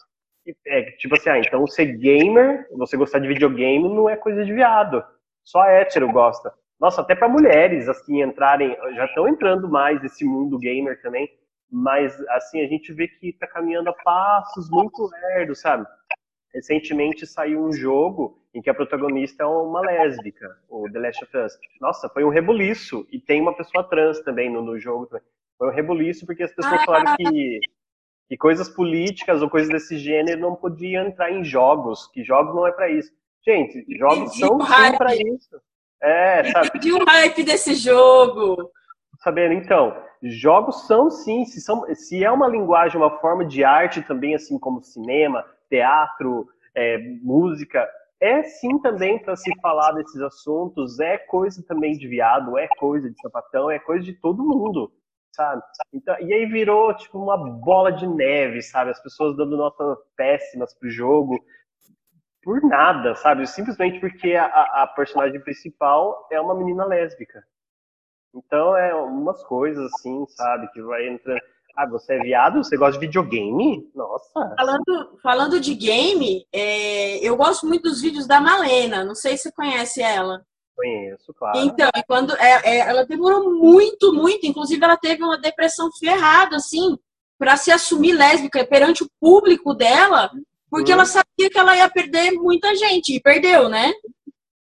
[0.66, 4.52] É, tipo assim, ah, então ser gamer, você gostar de videogame não é coisa de
[4.52, 5.04] viado.
[5.44, 6.52] Só hétero gosta.
[6.80, 11.30] Nossa, até para mulheres, assim, entrarem, já estão entrando mais nesse mundo gamer também,
[11.70, 15.86] mas, assim, a gente vê que tá caminhando a passos muito lerdos, sabe?
[16.52, 21.36] Recentemente saiu um jogo em que a protagonista é uma lésbica, o The Last of
[21.38, 21.58] Us.
[21.80, 23.06] Nossa, foi um rebuliço.
[23.10, 25.06] E tem uma pessoa trans também no, no jogo.
[25.06, 25.24] Também.
[25.56, 27.60] Foi um rebuliço porque as pessoas falaram que
[28.32, 32.66] que coisas políticas ou coisas desse gênero não podiam entrar em jogos, que jogos não
[32.66, 33.12] é para isso.
[33.46, 35.60] Gente, jogos são sim para isso.
[36.02, 36.68] É, sabe?
[36.68, 38.70] Entendi o hype desse jogo.
[39.18, 44.00] Sabendo, então, jogos são sim, se, são, se é uma linguagem, uma forma de arte
[44.00, 47.86] também, assim como cinema, teatro, é, música,
[48.18, 53.10] é sim também para se falar desses assuntos, é coisa também de viado, é coisa
[53.10, 54.90] de sapatão, é coisa de todo mundo
[55.32, 55.62] sabe?
[55.92, 58.90] Então, e aí virou tipo uma bola de neve, sabe?
[58.90, 61.38] As pessoas dando notas péssimas pro jogo
[62.42, 63.46] por nada, sabe?
[63.46, 64.46] Simplesmente porque a,
[64.82, 67.42] a personagem principal é uma menina lésbica.
[68.34, 70.68] Então é umas coisas assim, sabe?
[70.72, 71.40] Que vai entrando.
[71.76, 72.62] Ah, você é viado?
[72.62, 73.90] Você gosta de videogame?
[73.94, 74.54] Nossa!
[74.56, 79.04] Falando, falando de game, é, eu gosto muito dos vídeos da Malena.
[79.04, 80.44] Não sei se você conhece ela.
[80.74, 81.58] Conheço, claro.
[81.58, 84.46] Então, quando é, é, ela demorou muito, muito.
[84.46, 86.96] Inclusive, ela teve uma depressão ferrada, assim,
[87.38, 90.30] para se assumir lésbica perante o público dela,
[90.70, 90.94] porque hum.
[90.94, 93.14] ela sabia que ela ia perder muita gente.
[93.14, 93.92] E perdeu, né?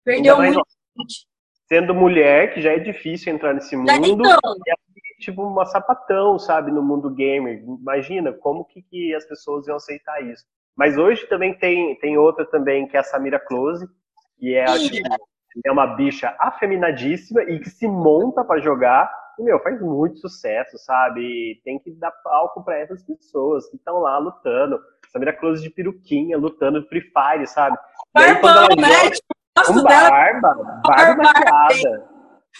[0.04, 0.60] Perdeu muita
[0.98, 1.26] gente.
[1.68, 4.74] Sendo mulher, que já é difícil entrar nesse mundo, então, é
[5.18, 7.64] tipo uma sapatão, sabe, no mundo gamer.
[7.64, 10.44] Imagina como que, que as pessoas iam aceitar isso.
[10.76, 13.88] Mas hoje também tem, tem outra também, que é a Samira Close,
[14.38, 15.08] que é a, tipo,
[15.64, 20.78] é uma bicha afeminadíssima e que se monta para jogar e, meu, faz muito sucesso,
[20.78, 21.60] sabe?
[21.64, 24.80] tem que dar palco para essas pessoas que estão lá lutando.
[25.08, 27.76] Samira Close de peruquinha, lutando Free Fire, sabe?
[28.12, 29.10] Barbão, né?
[29.66, 32.08] Com barba, barba maquiada.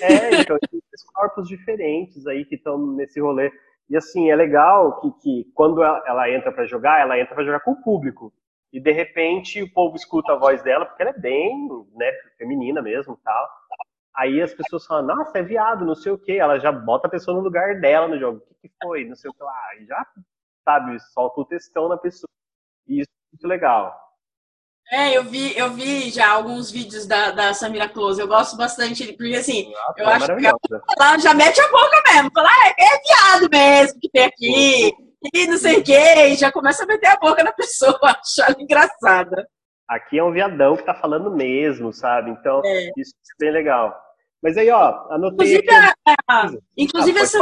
[0.00, 3.52] É, então, tem esses corpos diferentes aí que estão nesse rolê.
[3.88, 7.44] E assim, é legal que, que quando ela, ela entra para jogar, ela entra para
[7.44, 8.32] jogar com o público
[8.74, 12.82] e de repente o povo escuta a voz dela, porque ela é bem né, feminina
[12.82, 13.48] mesmo tal.
[14.16, 16.32] Aí as pessoas falam, nossa, é viado, não sei o quê.
[16.32, 18.38] Ela já bota a pessoa no lugar dela no jogo.
[18.38, 19.04] O que, que foi?
[19.04, 19.76] Não sei o que lá.
[19.80, 20.04] E já,
[20.64, 22.28] sabe, solta o textão na pessoa.
[22.88, 23.96] E isso é muito legal.
[24.90, 28.20] É, eu vi, eu vi já alguns vídeos da, da Samira Close.
[28.20, 30.46] Eu gosto bastante, porque assim, ah, eu acho que
[30.98, 32.30] ela já mete a boca mesmo.
[32.34, 36.34] Fala, ah, é, é viado mesmo que tem aqui e não sei o quê, e
[36.36, 39.46] já começa a meter a boca na pessoa, achar engraçada.
[39.88, 42.30] Aqui é um viadão que tá falando mesmo, sabe?
[42.30, 42.90] Então, é.
[42.96, 43.94] isso é bem legal.
[44.42, 45.56] Mas aí, ó, anotei.
[45.56, 45.68] Inclusive,
[46.28, 47.38] a, inclusive ah, essa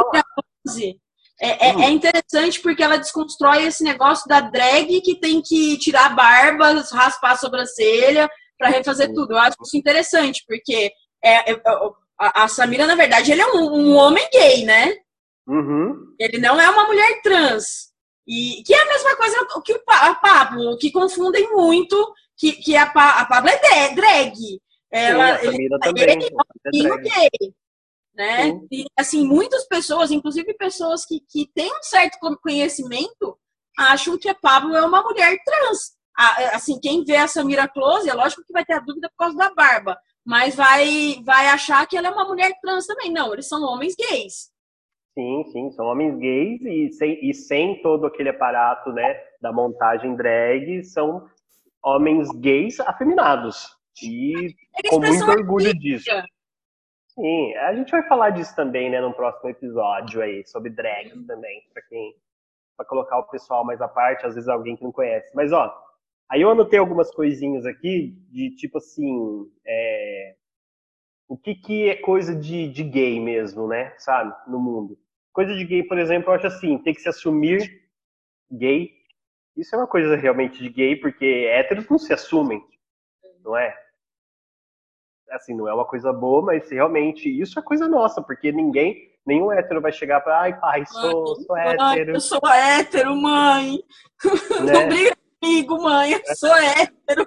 [1.41, 6.07] É, é, é, interessante porque ela desconstrói esse negócio da drag que tem que tirar
[6.07, 9.33] a barba, raspar a sobrancelha para refazer tudo.
[9.33, 10.93] Eu acho isso interessante, porque
[11.25, 11.63] é, é,
[12.19, 14.95] a, a, Samira, na verdade, ele é um, um homem gay, né?
[15.47, 16.15] Uhum.
[16.19, 17.93] Ele não é uma mulher trans.
[18.27, 22.77] E que é a mesma coisa que o a Pablo, que confundem muito, que, que
[22.77, 24.35] a, a Pablo é drag.
[24.91, 27.55] Ela, Sim, ele, também, ele é um gay
[28.15, 28.45] né?
[28.45, 28.67] Sim.
[28.71, 33.39] E, assim, muitas pessoas, inclusive pessoas que, que têm um certo conhecimento,
[33.77, 35.93] acham que a Pablo é uma mulher trans.
[36.53, 39.37] Assim, quem vê a Samira Close, é lógico que vai ter a dúvida por causa
[39.37, 43.11] da barba, mas vai, vai achar que ela é uma mulher trans também.
[43.11, 44.52] Não, eles são homens gays.
[45.15, 50.17] Sim, sim, são homens gays e sem, e sem todo aquele aparato, né, da montagem
[50.17, 51.29] drag, são
[51.83, 53.77] homens gays afeminados.
[54.03, 54.55] E
[54.89, 56.11] com muito orgulho disso.
[57.09, 61.27] Sim, a gente vai falar disso também, né, no próximo episódio aí, sobre uhum.
[61.27, 62.15] também, para quem
[62.75, 65.31] para colocar o pessoal mais à parte, às vezes alguém que não conhece.
[65.35, 65.73] Mas ó,
[66.31, 70.35] aí eu anotei algumas coisinhas aqui de tipo assim, é,
[71.29, 74.99] o que que é coisa de, de gay mesmo, né, sabe, no mundo.
[75.33, 77.83] Coisa de gay, por exemplo, eu acho assim, tem que se assumir
[78.51, 78.91] gay.
[79.57, 82.63] Isso é uma coisa realmente de gay, porque héteros não se assumem,
[83.45, 83.77] não é?
[85.35, 89.51] assim, não é uma coisa boa, mas realmente isso é coisa nossa, porque ninguém, nenhum
[89.51, 92.13] hétero vai chegar para, ai, pai, sou, sou hétero.
[92.13, 93.79] eu sou hétero, mãe.
[94.63, 94.73] Né?
[94.73, 97.27] Não briga comigo, mãe, eu sou hétero.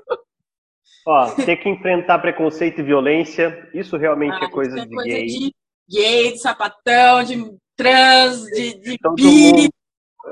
[1.07, 4.95] Ó, ter que enfrentar preconceito e violência, isso realmente é ah, é coisa, é de,
[4.95, 5.25] coisa gay.
[5.25, 5.53] de
[5.89, 6.31] gay.
[6.31, 7.35] De sapatão, de
[7.75, 9.69] trans, de, de bi.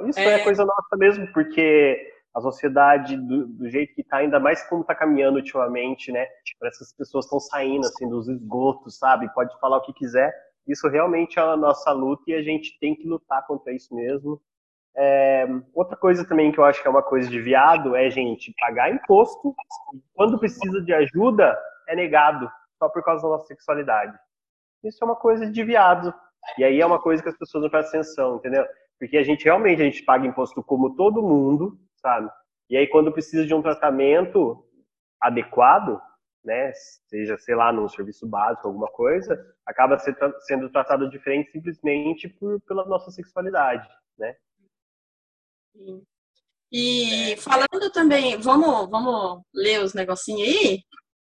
[0.07, 0.33] Isso é.
[0.33, 4.81] é coisa nossa mesmo, porque a sociedade do, do jeito que está, ainda mais como
[4.81, 6.25] está caminhando ultimamente, né?
[6.59, 9.31] Parece que as pessoas estão saindo assim dos esgotos, sabe?
[9.33, 10.33] Pode falar o que quiser.
[10.67, 14.41] Isso realmente é a nossa luta e a gente tem que lutar contra isso mesmo.
[14.95, 18.53] É, outra coisa também que eu acho que é uma coisa de viado é, gente,
[18.59, 19.55] pagar imposto
[20.13, 24.17] quando precisa de ajuda é negado só por causa da nossa sexualidade.
[24.83, 26.13] Isso é uma coisa de viado.
[26.57, 28.65] E aí é uma coisa que as pessoas não prestam atenção, entendeu?
[28.99, 32.29] Porque a gente realmente a gente paga imposto como todo mundo, sabe?
[32.69, 34.65] E aí, quando precisa de um tratamento
[35.21, 36.01] adequado,
[36.43, 36.71] né,
[37.07, 42.85] seja, sei lá, num serviço básico, alguma coisa, acaba sendo tratado diferente simplesmente por, pela
[42.85, 44.35] nossa sexualidade, né?
[45.75, 46.03] Sim.
[46.71, 50.83] E falando também, vamos, vamos ler os negocinhos aí?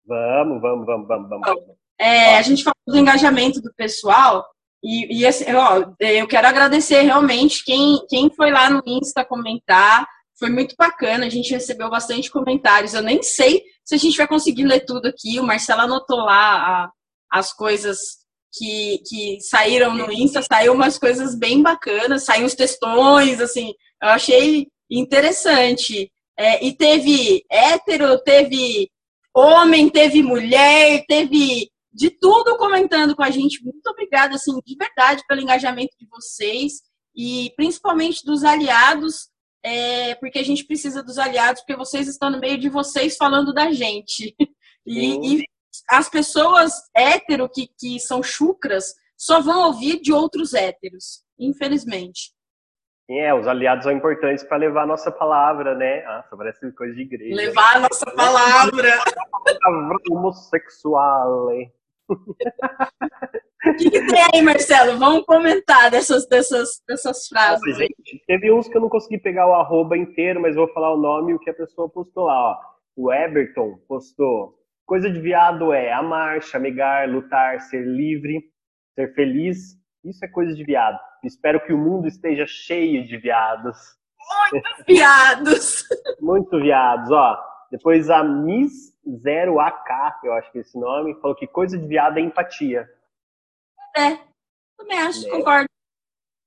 [0.07, 1.77] Vamos, vamos, vamos, vamos, vamos.
[1.99, 4.47] É, a gente falou do engajamento do pessoal,
[4.87, 10.07] e, e ó, eu quero agradecer realmente quem, quem foi lá no Insta comentar,
[10.39, 12.95] foi muito bacana, a gente recebeu bastante comentários.
[12.95, 15.41] Eu nem sei se a gente vai conseguir ler tudo aqui.
[15.41, 16.91] O Marcelo anotou lá a,
[17.31, 17.99] as coisas
[18.53, 23.73] que, que saíram no Insta, saiu umas coisas bem bacanas, saíram os textões, assim,
[24.03, 26.11] eu achei interessante.
[26.39, 28.91] É, e teve hétero, teve
[29.35, 33.65] homem, teve mulher, teve de tudo comentando com a gente.
[33.65, 36.83] Muito obrigada, assim, de verdade, pelo engajamento de vocês
[37.17, 39.31] e principalmente dos aliados
[39.65, 43.53] é, porque a gente precisa dos aliados, porque vocês estão no meio de vocês falando
[43.53, 44.35] da gente.
[44.89, 45.45] E, e
[45.91, 52.33] as pessoas hétero que, que são chucras só vão ouvir de outros héteros, infelizmente.
[53.11, 56.05] É, os aliados são importantes para levar a nossa palavra, né?
[56.05, 57.35] Nossa, parece coisa de igreja.
[57.35, 58.97] Levar a nossa palavra.
[60.09, 61.49] homossexual.
[62.09, 64.99] O que, que, tem aí, Marcelo?
[64.99, 67.61] Vamos comentar dessas, dessas, dessas frases.
[67.67, 70.95] Nossa, gente, teve uns que eu não consegui pegar o arroba inteiro, mas vou falar
[70.95, 72.53] o nome e o que a pessoa postou lá.
[72.53, 72.77] Ó.
[72.97, 78.45] O Everton postou: coisa de viado é amar, chamegar, lutar, ser livre,
[78.95, 79.77] ser feliz.
[80.05, 80.99] Isso é coisa de viado.
[81.25, 83.77] Espero que o mundo esteja cheio de viados.
[84.53, 85.85] Muitos viados!
[86.21, 87.56] Muito viados, ó.
[87.71, 92.19] Depois a Miss 0AK, eu acho que é esse nome, falou que coisa de viado
[92.19, 92.89] é empatia.
[93.97, 94.19] É,
[94.77, 95.31] também acho, é.
[95.31, 95.67] concordo.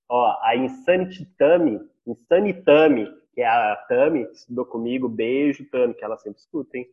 [0.09, 5.93] Ó, a Insanity Tami, Insanity Tami, que é a Tami, que estudou comigo, beijo, Tami,
[5.93, 6.89] que ela sempre escuta, hein?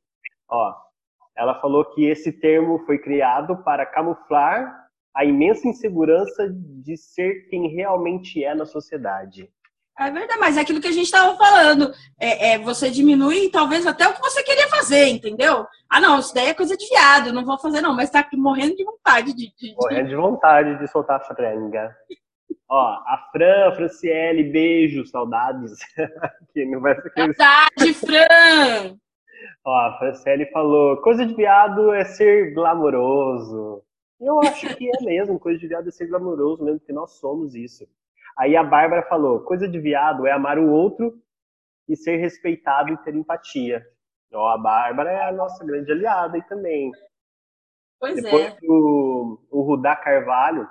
[0.48, 0.74] Ó,
[1.34, 7.68] ela falou que esse termo foi criado para camuflar a imensa insegurança de ser quem
[7.68, 9.50] realmente é na sociedade.
[9.98, 11.90] É verdade, mas é aquilo que a gente estava falando.
[12.20, 15.66] É, é, você diminui talvez até o que você queria fazer, entendeu?
[15.88, 18.76] Ah, não, isso daí é coisa de viado, não vou fazer não, mas tá morrendo
[18.76, 19.50] de vontade de.
[19.56, 21.96] de morrendo de vontade de soltar a franga.
[22.68, 25.78] Ó, a Fran, a Franciele, beijo, saudades.
[26.52, 28.96] que não vai ser Saudade, Fran!
[29.64, 33.82] Ó, a Franciele falou: coisa de viado é ser glamouroso.
[34.20, 37.54] Eu acho que é mesmo, coisa de viado é ser glamouroso mesmo, que nós somos
[37.54, 37.86] isso.
[38.38, 41.20] Aí a Bárbara falou: coisa de viado é amar o outro
[41.88, 43.86] e ser respeitado e ter empatia.
[44.32, 46.90] Ó, a Bárbara é a nossa grande aliada aí também.
[47.98, 48.58] Pois Depois é.
[48.64, 50.68] o, o Rudá Carvalho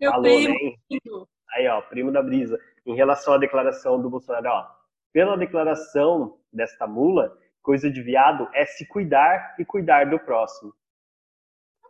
[0.00, 0.54] Meu falou, primo.
[0.54, 1.26] né?
[1.54, 2.58] Aí, ó, primo da brisa.
[2.84, 4.82] Em relação à declaração do Bolsonaro, ó.
[5.12, 10.74] Pela declaração desta mula, coisa de viado é se cuidar e cuidar do próximo.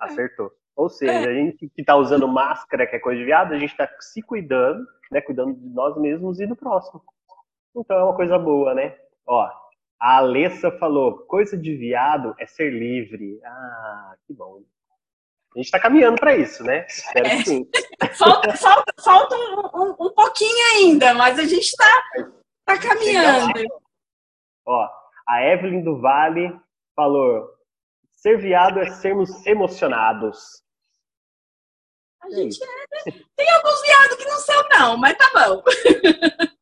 [0.01, 0.53] Acertou.
[0.77, 3.77] Ou seja, a gente que tá usando máscara, que é coisa de viado, a gente
[3.77, 5.21] tá se cuidando, né?
[5.21, 7.03] Cuidando de nós mesmos e do próximo.
[7.77, 8.97] Então é uma coisa boa, né?
[9.27, 9.49] Ó,
[10.01, 13.39] a Alessa falou, coisa de viado é ser livre.
[13.45, 14.63] Ah, que bom.
[15.55, 16.87] A gente tá caminhando para isso, né?
[16.89, 17.69] Espero que sim.
[18.19, 22.03] Falta, falta, falta um, um- um pouquinho ainda, mas a gente tá,
[22.65, 23.53] tá caminhando.
[24.67, 24.89] Ó,
[25.29, 26.59] a Evelyn do Vale
[26.97, 27.49] falou:
[28.23, 30.63] ser viado é sermos emocionados.
[32.23, 33.23] A gente é, né?
[33.37, 35.63] Tem alguns viados que não são, não, mas tá bom.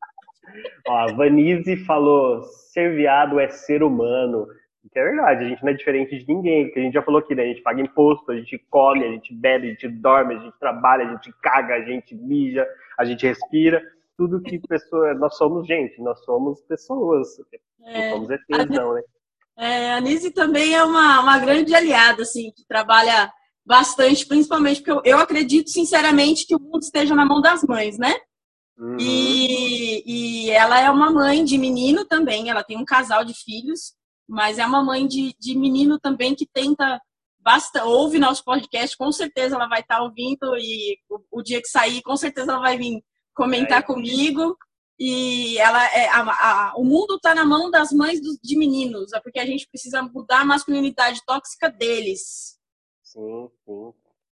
[0.87, 4.47] Ó, a Vanise falou: ser viado é ser humano.
[4.91, 7.19] Que é verdade, a gente não é diferente de ninguém, porque a gente já falou
[7.19, 7.43] aqui, né?
[7.43, 10.57] A gente paga imposto, a gente come, a gente bebe, a gente dorme, a gente
[10.59, 13.81] trabalha, a gente caga, a gente mija, a gente respira.
[14.17, 15.13] Tudo que pessoa.
[15.13, 17.37] Nós somos gente, nós somos pessoas.
[17.79, 19.03] Não É, somos ETs, não, né?
[19.57, 23.31] É, a Nise também é uma, uma grande aliada, assim, que trabalha
[23.65, 27.97] bastante, principalmente porque eu, eu acredito, sinceramente, que o mundo esteja na mão das mães,
[27.97, 28.15] né?
[28.77, 28.97] Uhum.
[28.99, 33.93] E, e ela é uma mãe de menino também, ela tem um casal de filhos,
[34.27, 36.99] mas é uma mãe de, de menino também que tenta
[37.43, 41.67] basta ouve nosso podcast, com certeza ela vai estar ouvindo e o, o dia que
[41.67, 43.81] sair, com certeza ela vai vir comentar É.
[43.81, 44.55] comigo.
[45.03, 49.11] E ela é a, a- o mundo está na mão das mães dos, de meninos,
[49.13, 52.59] é porque a gente precisa mudar a masculinidade tóxica deles.
[53.01, 53.93] Sim, sim.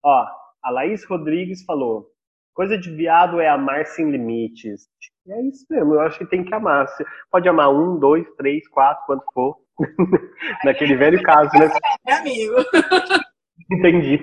[0.05, 0.27] Ó,
[0.63, 2.07] a Laís Rodrigues falou:
[2.55, 4.87] coisa de viado é amar sem limites.
[5.27, 6.87] E é isso mesmo, eu acho que tem que amar.
[6.87, 9.59] Você pode amar um, dois, três, quatro, quanto for.
[10.65, 11.69] Naquele velho caso, né?
[12.07, 12.55] É, amigo.
[13.69, 14.21] Entendi.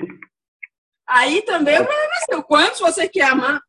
[1.06, 2.43] Aí também problema seu.
[2.43, 3.60] Quantos você quer amar?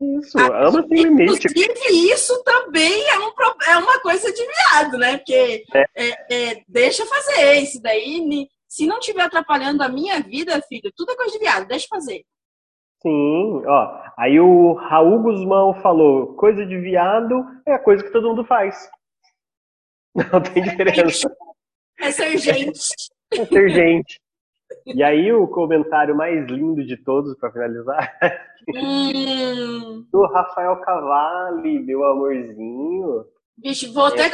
[0.00, 1.46] Isso, ama sem limite.
[1.46, 3.32] Inclusive, isso também é, um,
[3.68, 5.16] é uma coisa de viado, né?
[5.18, 8.48] Porque é, é, deixa fazer isso daí.
[8.68, 12.24] Se não estiver atrapalhando a minha vida, filho, tudo é coisa de viado, deixa fazer.
[13.00, 14.02] Sim, ó.
[14.16, 18.90] Aí o Raul Guzmão falou: coisa de viado é a coisa que todo mundo faz.
[20.32, 21.30] Não tem diferença.
[22.00, 22.80] É ser gente.
[23.32, 24.20] É ser gente.
[24.86, 28.18] E aí o comentário mais lindo de todos, para finalizar,
[28.68, 33.24] hum, do Rafael Cavalli, meu amorzinho.
[33.56, 34.30] bicho, vou até,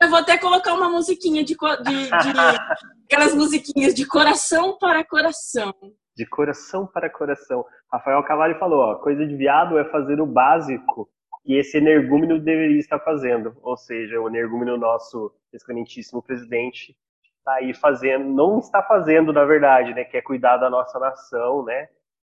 [0.00, 2.10] eu vou até colocar uma musiquinha de, de, de-
[3.06, 5.72] aquelas musiquinhas de coração para coração.
[6.16, 7.64] De coração para coração.
[7.92, 11.08] Rafael Cavalli falou, ó, coisa de viado é fazer o básico
[11.44, 13.56] que esse energúmeno deveria estar fazendo.
[13.62, 16.94] Ou seja, o energúmeno nosso excrementíssimo presidente
[17.40, 21.64] está aí fazendo, não está fazendo, na verdade, né, que é cuidar da nossa nação,
[21.64, 21.88] né,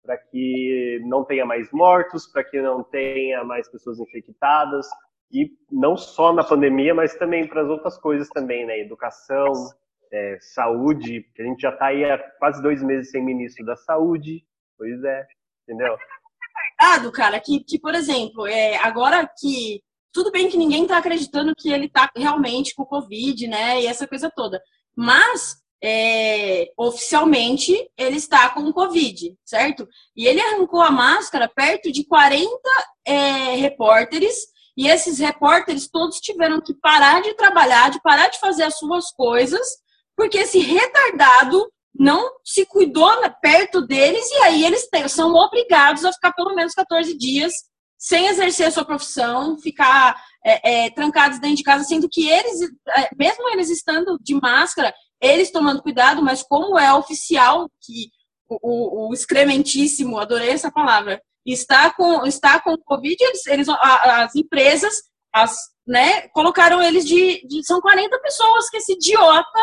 [0.03, 4.88] para que não tenha mais mortos, para que não tenha mais pessoas infectadas,
[5.31, 9.53] e não só na pandemia, mas também para as outras coisas também, né, educação,
[10.12, 13.77] é, saúde, que a gente já está aí há quase dois meses sem ministro da
[13.77, 14.45] saúde,
[14.77, 15.27] pois é,
[15.62, 15.97] entendeu?
[16.79, 19.83] Cuidado, cara, que, que por exemplo, é, agora que.
[20.12, 23.83] Tudo bem que ninguém tá acreditando que ele tá realmente com Covid, né?
[23.83, 24.62] E essa coisa toda.
[24.97, 29.87] Mas, é, oficialmente, ele está com Covid, certo?
[30.17, 32.49] E ele arrancou a máscara perto de 40
[33.07, 34.35] é, repórteres.
[34.77, 39.11] E esses repórteres todos tiveram que parar de trabalhar, de parar de fazer as suas
[39.13, 39.67] coisas,
[40.17, 46.13] porque esse retardado não se cuidou na- perto deles e aí eles são obrigados a
[46.13, 47.53] ficar pelo menos 14 dias
[48.05, 50.14] sem exercer a sua profissão, ficar
[50.45, 52.61] é, é, trancados dentro de casa, sendo que eles,
[52.99, 58.11] é, mesmo eles estando de máscara, eles tomando cuidado, mas como é oficial que
[58.47, 64.35] o, o, o excrementíssimo, adorei essa palavra, está com, está com Covid, eles, eles, as
[64.35, 67.64] empresas as, né, colocaram eles de, de.
[67.64, 69.61] São 40 pessoas que esse idiota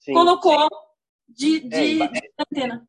[0.00, 0.12] Sim.
[0.12, 0.68] colocou
[1.28, 2.82] de, de, É, de.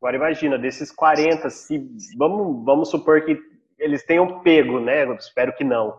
[0.00, 1.78] Agora imagina, desses 40, se
[2.16, 3.51] vamos, vamos supor que
[3.82, 5.04] eles tenham pego, né?
[5.04, 5.98] Eu espero que não.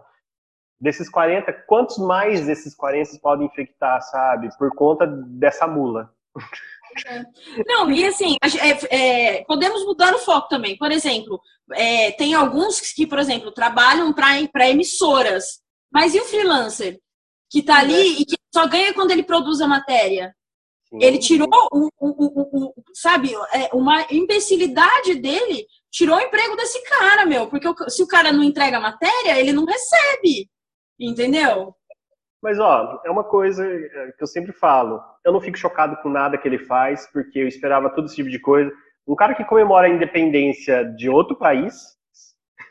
[0.79, 4.49] Desses 40, quantos mais desses 40 podem infectar, sabe?
[4.57, 6.13] Por conta dessa mula.
[7.67, 8.95] Não, e assim, é,
[9.37, 10.77] é, podemos mudar o foco também.
[10.77, 11.39] Por exemplo,
[11.73, 15.61] é, tem alguns que, por exemplo, trabalham para emissoras.
[15.91, 16.99] Mas e o freelancer?
[17.49, 20.35] Que tá ali e que só ganha quando ele produz a matéria?
[21.01, 26.55] Ele tirou, o, o, o, o- o- sabe, é, uma imbecilidade dele tirou o emprego
[26.57, 27.47] desse cara, meu.
[27.47, 30.49] Porque se o cara não entrega a matéria, ele não recebe.
[30.99, 31.73] Entendeu?
[32.41, 33.65] Mas, ó, é uma coisa
[34.17, 35.01] que eu sempre falo.
[35.23, 38.29] Eu não fico chocado com nada que ele faz, porque eu esperava todo esse tipo
[38.29, 38.71] de coisa.
[39.07, 41.97] Um cara que comemora a independência de outro país,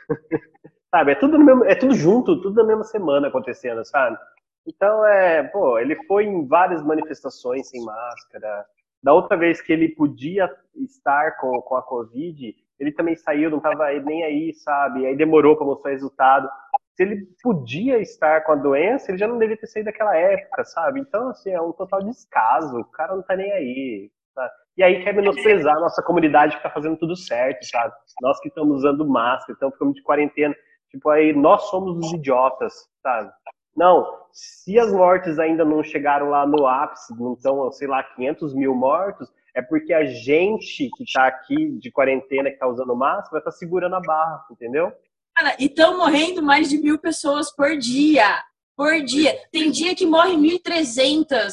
[0.90, 1.12] sabe?
[1.12, 4.18] É tudo, mesmo, é tudo junto, tudo na mesma semana acontecendo, sabe?
[4.66, 8.66] Então, é, pô, ele foi em várias manifestações sem máscara.
[9.02, 13.58] Da outra vez que ele podia estar com, com a Covid, ele também saiu, não
[13.58, 15.06] estava nem aí, sabe?
[15.06, 16.50] Aí demorou para mostrar resultado.
[16.96, 20.64] Se ele podia estar com a doença, ele já não devia ter saído daquela época,
[20.64, 21.00] sabe?
[21.00, 22.80] Então, assim, é um total descaso.
[22.80, 24.10] O cara não tá nem aí.
[24.34, 24.50] Sabe?
[24.76, 27.94] E aí quer menosprezar a nossa comunidade que tá fazendo tudo certo, sabe?
[28.20, 30.54] Nós que estamos usando máscara, estamos ficando de quarentena.
[30.90, 33.30] Tipo, aí nós somos os idiotas, sabe?
[33.76, 38.54] Não, se as mortes ainda não chegaram lá no ápice, não estão, sei lá, 500
[38.54, 43.38] mil mortos, é porque a gente que está aqui de quarentena, que está usando máscara,
[43.38, 44.92] está segurando a barra, entendeu?
[45.34, 48.42] Cara, e estão morrendo mais de mil pessoas por dia.
[48.76, 49.38] Por dia.
[49.50, 51.52] Tem dia que morre 1.300,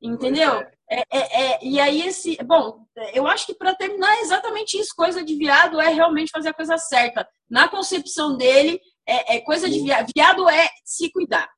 [0.00, 0.60] entendeu?
[0.60, 0.70] É.
[0.92, 2.36] É, é, e aí, esse.
[2.42, 2.84] Bom,
[3.14, 4.92] eu acho que para terminar é exatamente isso.
[4.96, 7.28] Coisa de viado é realmente fazer a coisa certa.
[7.48, 10.10] Na concepção dele, é, é coisa de viado.
[10.12, 11.48] Viado é se cuidar.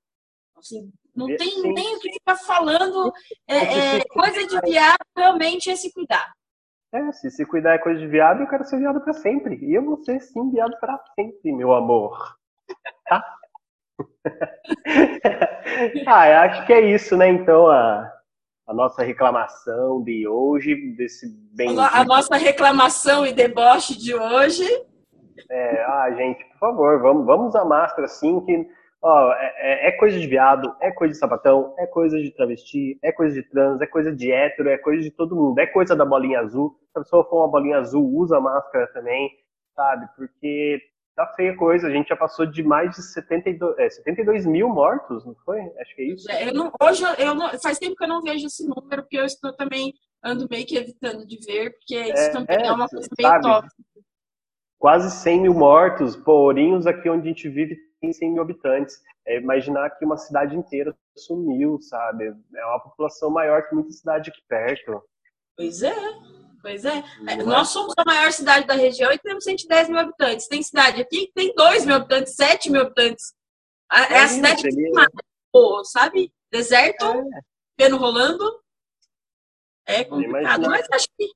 [0.55, 3.13] Assim, não tem nem o que ficar falando.
[3.47, 6.33] É, é, coisa de viado realmente é se cuidar.
[6.93, 9.57] É, se se cuidar é coisa de viado, eu quero ser viado para sempre.
[9.63, 12.37] E eu vou ser sim viado para sempre, meu amor.
[13.07, 13.25] Tá?
[16.07, 17.29] ah, acho que é isso, né?
[17.29, 18.13] Então, a,
[18.67, 21.79] a nossa reclamação de hoje, desse bem.
[21.79, 24.67] A nossa reclamação e deboche de hoje.
[25.51, 28.69] É, ah, gente, por favor, vamos, vamos usar máscara sim, que
[29.05, 32.97] Ó, é, é, é, coisa de viado, é coisa de sapatão, é coisa de travesti,
[33.03, 35.97] é coisa de trans, é coisa de hétero, é coisa de todo mundo, é coisa
[35.97, 36.79] da bolinha azul.
[36.93, 39.29] Se a pessoa for uma bolinha azul, usa máscara também,
[39.75, 40.07] sabe?
[40.17, 40.81] Porque
[41.17, 41.89] tá feia coisa.
[41.89, 45.61] A gente já passou de mais de 72, é, 72 mil mortos, não foi?
[45.81, 46.31] Acho que é isso.
[46.31, 49.19] É, eu não, hoje eu não, faz tempo que eu não vejo esse número, porque
[49.19, 49.93] eu estou também
[50.25, 53.41] ando meio que evitando de ver, porque isso é, também é, é uma coisa meio
[53.41, 53.83] tóxica.
[54.79, 57.77] Quase 100 mil mortos, Ourinhos, aqui onde a gente vive,
[58.11, 59.01] 100 mil habitantes.
[59.27, 62.35] É imaginar que uma cidade inteira sumiu, sabe?
[62.55, 65.03] É uma população maior que muita cidade aqui perto.
[65.57, 65.95] Pois é,
[66.63, 67.03] pois é.
[67.29, 70.49] é nós somos a maior cidade da região e temos 110 mil habitantes.
[70.49, 73.35] Tem cidade aqui que tem 2 mil habitantes, 7 mil habitantes.
[73.93, 74.93] É, é a cidade que tem,
[75.85, 76.33] sabe?
[76.51, 77.41] Deserto, é.
[77.77, 78.45] peno rolando.
[79.87, 81.29] É complicado, mas acho que.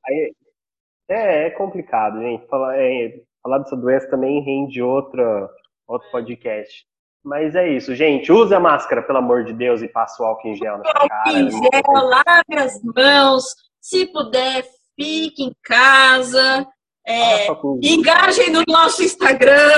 [1.09, 2.47] É, é complicado, gente.
[2.49, 5.49] Falar, é, falar dessa doença também rende outra,
[5.87, 6.85] outro podcast.
[7.25, 8.31] Mas é isso, gente.
[8.31, 11.33] Usa máscara, pelo amor de Deus, e passa o álcool em gel na sua cara.
[11.33, 13.45] Em gel, lave as mãos.
[13.81, 14.65] Se puder,
[14.95, 16.67] fique em casa.
[17.09, 17.47] É,
[17.83, 19.71] engajem no nosso Instagram.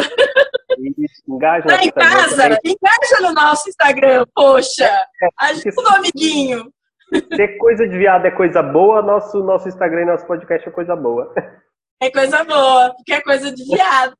[0.98, 4.84] Isso, engaja tá em casa, engaja no nosso Instagram, poxa.
[4.86, 6.72] É, ajuda o amiguinho.
[7.36, 10.94] Ter coisa de viado é coisa boa, nosso, nosso Instagram e nosso podcast é coisa
[10.94, 11.32] boa.
[12.00, 14.14] É coisa boa, porque é coisa de viado.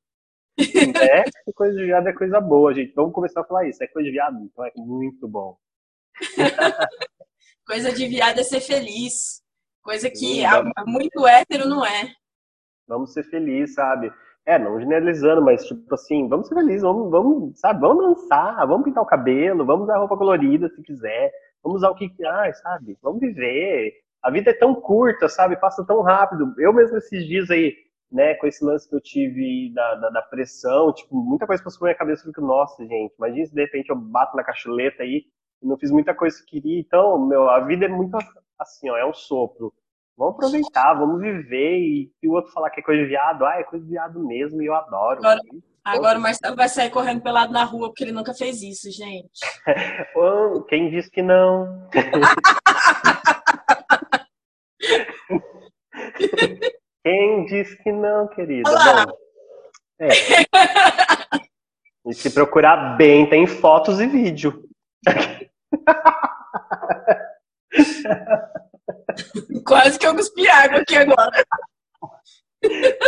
[0.59, 2.93] É, coisa de viado é coisa boa, gente.
[2.95, 3.83] Vamos começar a falar isso.
[3.83, 5.57] É coisa de viado, então é muito bom.
[7.67, 9.43] coisa de viado é ser feliz.
[9.83, 10.45] Coisa que Sim,
[10.87, 12.13] muito hétero não é.
[12.87, 14.13] Vamos ser felizes, sabe?
[14.45, 18.85] É, não generalizando, mas tipo assim, vamos ser felizes, vamos, vamos, sabe, vamos dançar, vamos
[18.85, 21.31] pintar o cabelo, vamos usar roupa colorida se quiser,
[21.63, 23.93] vamos usar o que, ah, sabe, vamos viver.
[24.23, 26.55] A vida é tão curta, sabe, passa tão rápido.
[26.59, 27.77] Eu mesmo esses dias aí,
[28.11, 31.83] né, com esse lance que eu tive da, da, da pressão, tipo, muita coisa passou
[31.83, 35.03] na minha cabeça, eu fico, nossa, gente, imagina se de repente eu bato na cacholeta
[35.03, 35.27] aí
[35.63, 36.81] e não fiz muita coisa que queria.
[36.81, 38.17] Então, meu, a vida é muito
[38.59, 39.73] assim, ó, é um sopro.
[40.17, 43.61] Vamos aproveitar, vamos viver e, e o outro falar que é coisa de viado, ah,
[43.61, 45.19] é coisa de viado mesmo e eu adoro.
[45.19, 45.41] Agora,
[45.85, 49.31] agora o Marcelo vai sair correndo pelado na rua porque ele nunca fez isso, gente.
[50.69, 51.89] Quem disse que não?
[57.09, 58.71] Quem disse que não, querida?
[58.71, 59.17] Bom,
[59.99, 60.09] é.
[62.07, 64.67] E se procurar bem, tem fotos e vídeo.
[69.67, 71.45] Quase que eu cuspi água aqui agora.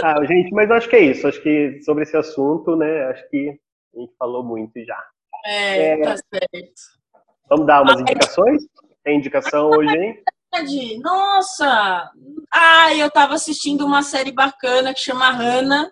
[0.03, 1.27] Ah, gente, mas acho que é isso.
[1.27, 3.07] Acho que sobre esse assunto, né?
[3.07, 3.59] Acho que
[3.95, 5.05] a gente falou muito já.
[5.45, 6.01] É, é...
[6.03, 6.81] tá certo.
[7.49, 8.63] Vamos dar umas indicações?
[9.03, 10.23] Tem indicação hoje, hein?
[11.03, 12.11] Nossa!
[12.53, 15.91] Ah, eu tava assistindo uma série bacana que chama Hannah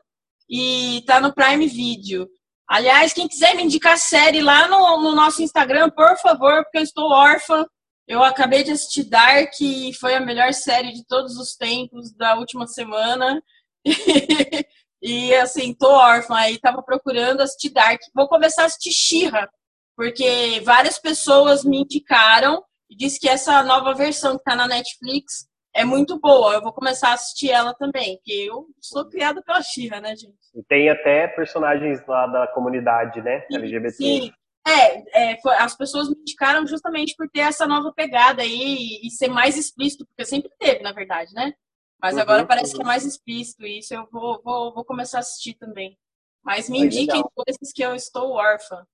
[0.50, 2.28] e tá no Prime Video.
[2.68, 6.82] Aliás, quem quiser me indicar série lá no, no nosso Instagram, por favor, porque eu
[6.82, 7.64] estou órfã.
[8.06, 9.52] Eu acabei de assistir Dark,
[10.00, 13.42] foi a melhor série de todos os tempos da última semana.
[15.00, 18.00] E assim, tô órfã, aí tava procurando assistir Dark.
[18.12, 19.48] Vou começar a assistir Shira,
[19.96, 25.48] porque várias pessoas me indicaram e disse que essa nova versão que tá na Netflix
[25.74, 26.54] é muito boa.
[26.54, 30.36] Eu vou começar a assistir ela também, porque eu sou criada pela Shira, né, gente?
[30.54, 33.92] E tem até personagens lá da comunidade, né, LGBT.
[33.92, 34.32] Sim,
[34.66, 39.10] é, é foi, as pessoas me indicaram justamente por ter essa nova pegada aí e
[39.10, 41.52] ser mais explícito, porque sempre teve, na verdade, né?
[42.00, 42.78] Mas uhum, agora parece uhum.
[42.78, 43.94] que é mais explícito isso.
[43.94, 45.98] Eu vou, vou, vou começar a assistir também.
[46.44, 48.86] Mas me indiquem coisas que eu estou órfã.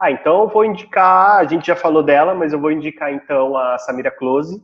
[0.00, 3.56] Ah, então eu vou indicar, a gente já falou dela, mas eu vou indicar então
[3.56, 4.62] a Samira Close.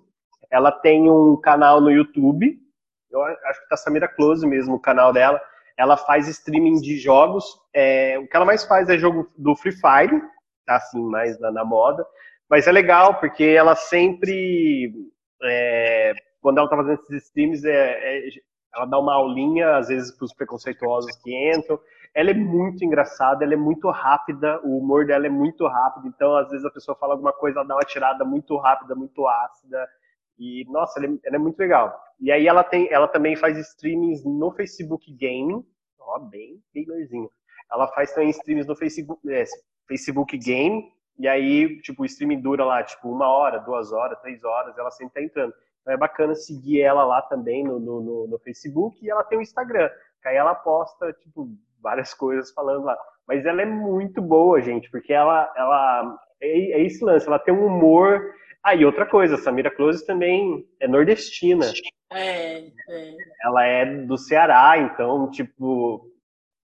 [0.51, 2.57] Ela tem um canal no YouTube,
[3.11, 5.41] eu acho que tá Samira Close mesmo, o canal dela.
[5.77, 7.45] Ela faz streaming de jogos.
[7.75, 10.23] É, o que ela mais faz é jogo do Free Fire,
[10.65, 12.07] tá assim, mais na, na moda.
[12.49, 14.93] Mas é legal, porque ela sempre
[15.43, 18.29] é, quando ela tá fazendo esses streams, é, é,
[18.75, 21.81] ela dá uma aulinha, às vezes, para os preconceituosos que entram.
[22.15, 26.37] Ela é muito engraçada, ela é muito rápida, o humor dela é muito rápido, então,
[26.37, 29.89] às vezes, a pessoa fala alguma coisa, ela dá uma tirada muito rápida, muito ácida.
[30.39, 32.01] E, nossa, ela é, ela é muito legal.
[32.21, 35.65] E aí ela, tem, ela também faz streamings no Facebook Gaming,
[35.99, 37.29] ó, bem gamerzinho.
[37.73, 39.45] Ela faz também streams no Facebook, é,
[39.89, 44.43] Facebook Game, e aí, tipo, o streaming dura lá, tipo, uma hora, duas horas, três
[44.45, 45.55] horas, ela sempre tá entrando.
[45.81, 49.43] Então é bacana seguir ela lá também no, no, no Facebook e ela tem o
[49.43, 49.91] Instagram,
[50.23, 51.51] que aí ela posta, tipo,
[51.85, 52.97] várias coisas falando lá.
[53.29, 57.55] Mas ela é muito boa, gente, porque ela, ela é, é esse lance, ela tem
[57.55, 58.21] um humor.
[58.63, 61.67] Ah, e outra coisa, a Samira Close também é nordestina.
[62.11, 63.17] É, é.
[63.43, 66.11] Ela é do Ceará, então, tipo,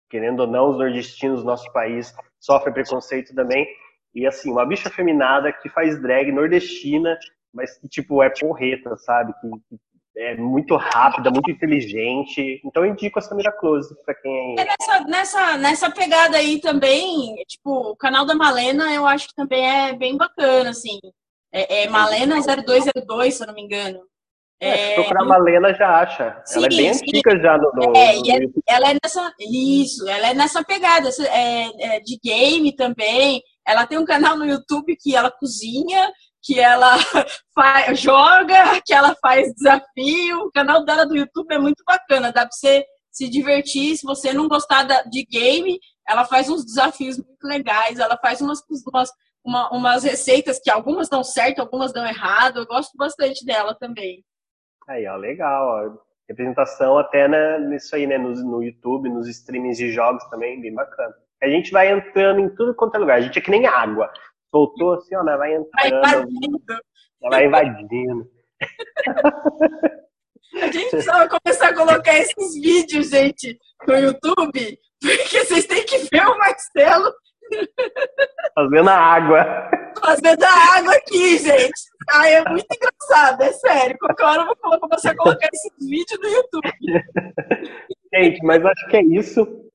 [0.08, 3.66] querendo ou não, os nordestinos do nosso país sofrem preconceito também.
[4.14, 7.18] E assim, uma bicha feminada que faz drag nordestina
[7.52, 9.32] mas que, tipo, é porreta, sabe?
[9.40, 9.80] Que, que
[10.16, 12.60] é muito rápida, muito inteligente.
[12.64, 14.64] Então eu indico a Samira Close para quem é.
[14.64, 19.64] Nessa, nessa, nessa pegada aí também, tipo, o canal da Malena eu acho que também
[19.64, 20.98] é bem bacana, assim.
[21.52, 24.00] É, é Malena 0202, se eu não me engano.
[24.62, 26.42] É, se procurar Malena já acha.
[26.44, 27.04] Sim, ela é bem sim.
[27.06, 31.08] antiga já no, no, é, no é, ela é nessa isso, ela é nessa pegada
[31.08, 33.42] é, é, de game também.
[33.66, 36.12] Ela tem um canal no YouTube que ela cozinha
[36.42, 36.96] que ela
[37.54, 40.46] faz, joga, que ela faz desafio.
[40.46, 43.96] O canal dela do YouTube é muito bacana, dá para você se divertir.
[43.96, 45.78] Se você não gostar de game,
[46.08, 49.10] ela faz uns desafios muito legais, ela faz umas, umas,
[49.44, 52.60] uma, umas receitas que algumas dão certo, algumas dão errado.
[52.60, 54.24] Eu gosto bastante dela também.
[54.88, 55.66] Aí, ó, legal.
[55.66, 56.10] Ó.
[56.28, 58.16] Representação até né, nisso aí, né?
[58.16, 61.12] No, no YouTube, nos streamings de jogos também, bem bacana.
[61.42, 63.18] A gente vai entrando em tudo quanto é lugar.
[63.18, 64.12] A gente é que nem água
[64.50, 65.36] soltou assim, ó, né?
[65.36, 65.70] vai entrando.
[65.72, 66.80] Vai invadindo.
[67.20, 68.30] Vai invadindo.
[70.62, 75.98] A gente precisa começar a colocar esses vídeos, gente, no YouTube, porque vocês têm que
[75.98, 77.12] ver o Marcelo
[78.54, 79.70] fazendo a água.
[80.04, 81.80] Fazendo a água aqui, gente.
[82.10, 83.96] Ai, é muito engraçado, é sério.
[83.98, 86.72] Qualquer hora eu vou começar a colocar esses vídeos no YouTube.
[88.12, 89.69] Gente, mas acho que é isso.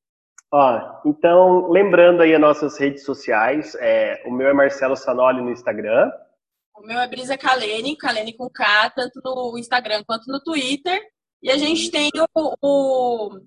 [0.57, 5.51] Ó, então, lembrando aí as nossas redes sociais, é, o meu é Marcelo Sanoli no
[5.51, 6.09] Instagram.
[6.73, 11.01] O meu é Brisa Kalene, Kalene com K, tanto no Instagram quanto no Twitter.
[11.43, 13.39] E a gente tem o, o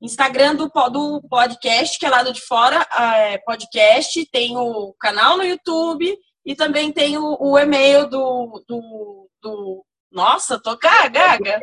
[0.00, 5.44] Instagram do, do podcast, que é lado de fora, é, podcast, tem o canal no
[5.44, 6.10] YouTube
[6.42, 11.60] e também tem o, o e-mail do, do, do, Nossa, tô gaga!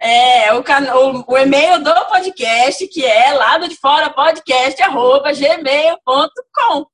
[0.00, 6.86] É, o, o, o, e-mail do podcast, que é lado de fora podcast, arroba gmail.com.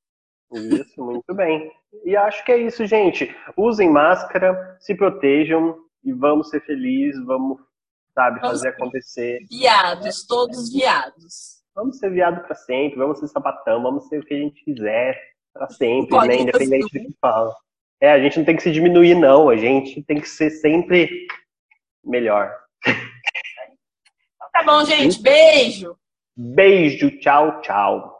[0.52, 1.70] Isso, muito bem.
[2.04, 3.34] E acho que é isso, gente.
[3.56, 7.60] Usem máscara, se protejam e vamos ser felizes, vamos,
[8.14, 9.40] sabe, vamos fazer acontecer.
[9.50, 11.60] Viados, todos viados.
[11.74, 15.20] Vamos ser viado para sempre, vamos ser sapatão, vamos ser o que a gente quiser
[15.52, 16.36] para sempre, Pode né?
[16.36, 17.54] Independente do que fala.
[18.00, 19.50] É, a gente não tem que se diminuir, não.
[19.50, 21.26] A gente tem que ser sempre
[22.04, 22.59] melhor.
[24.52, 25.20] Tá bom, gente.
[25.20, 25.96] Beijo.
[26.36, 27.10] Beijo.
[27.18, 28.19] Tchau, tchau.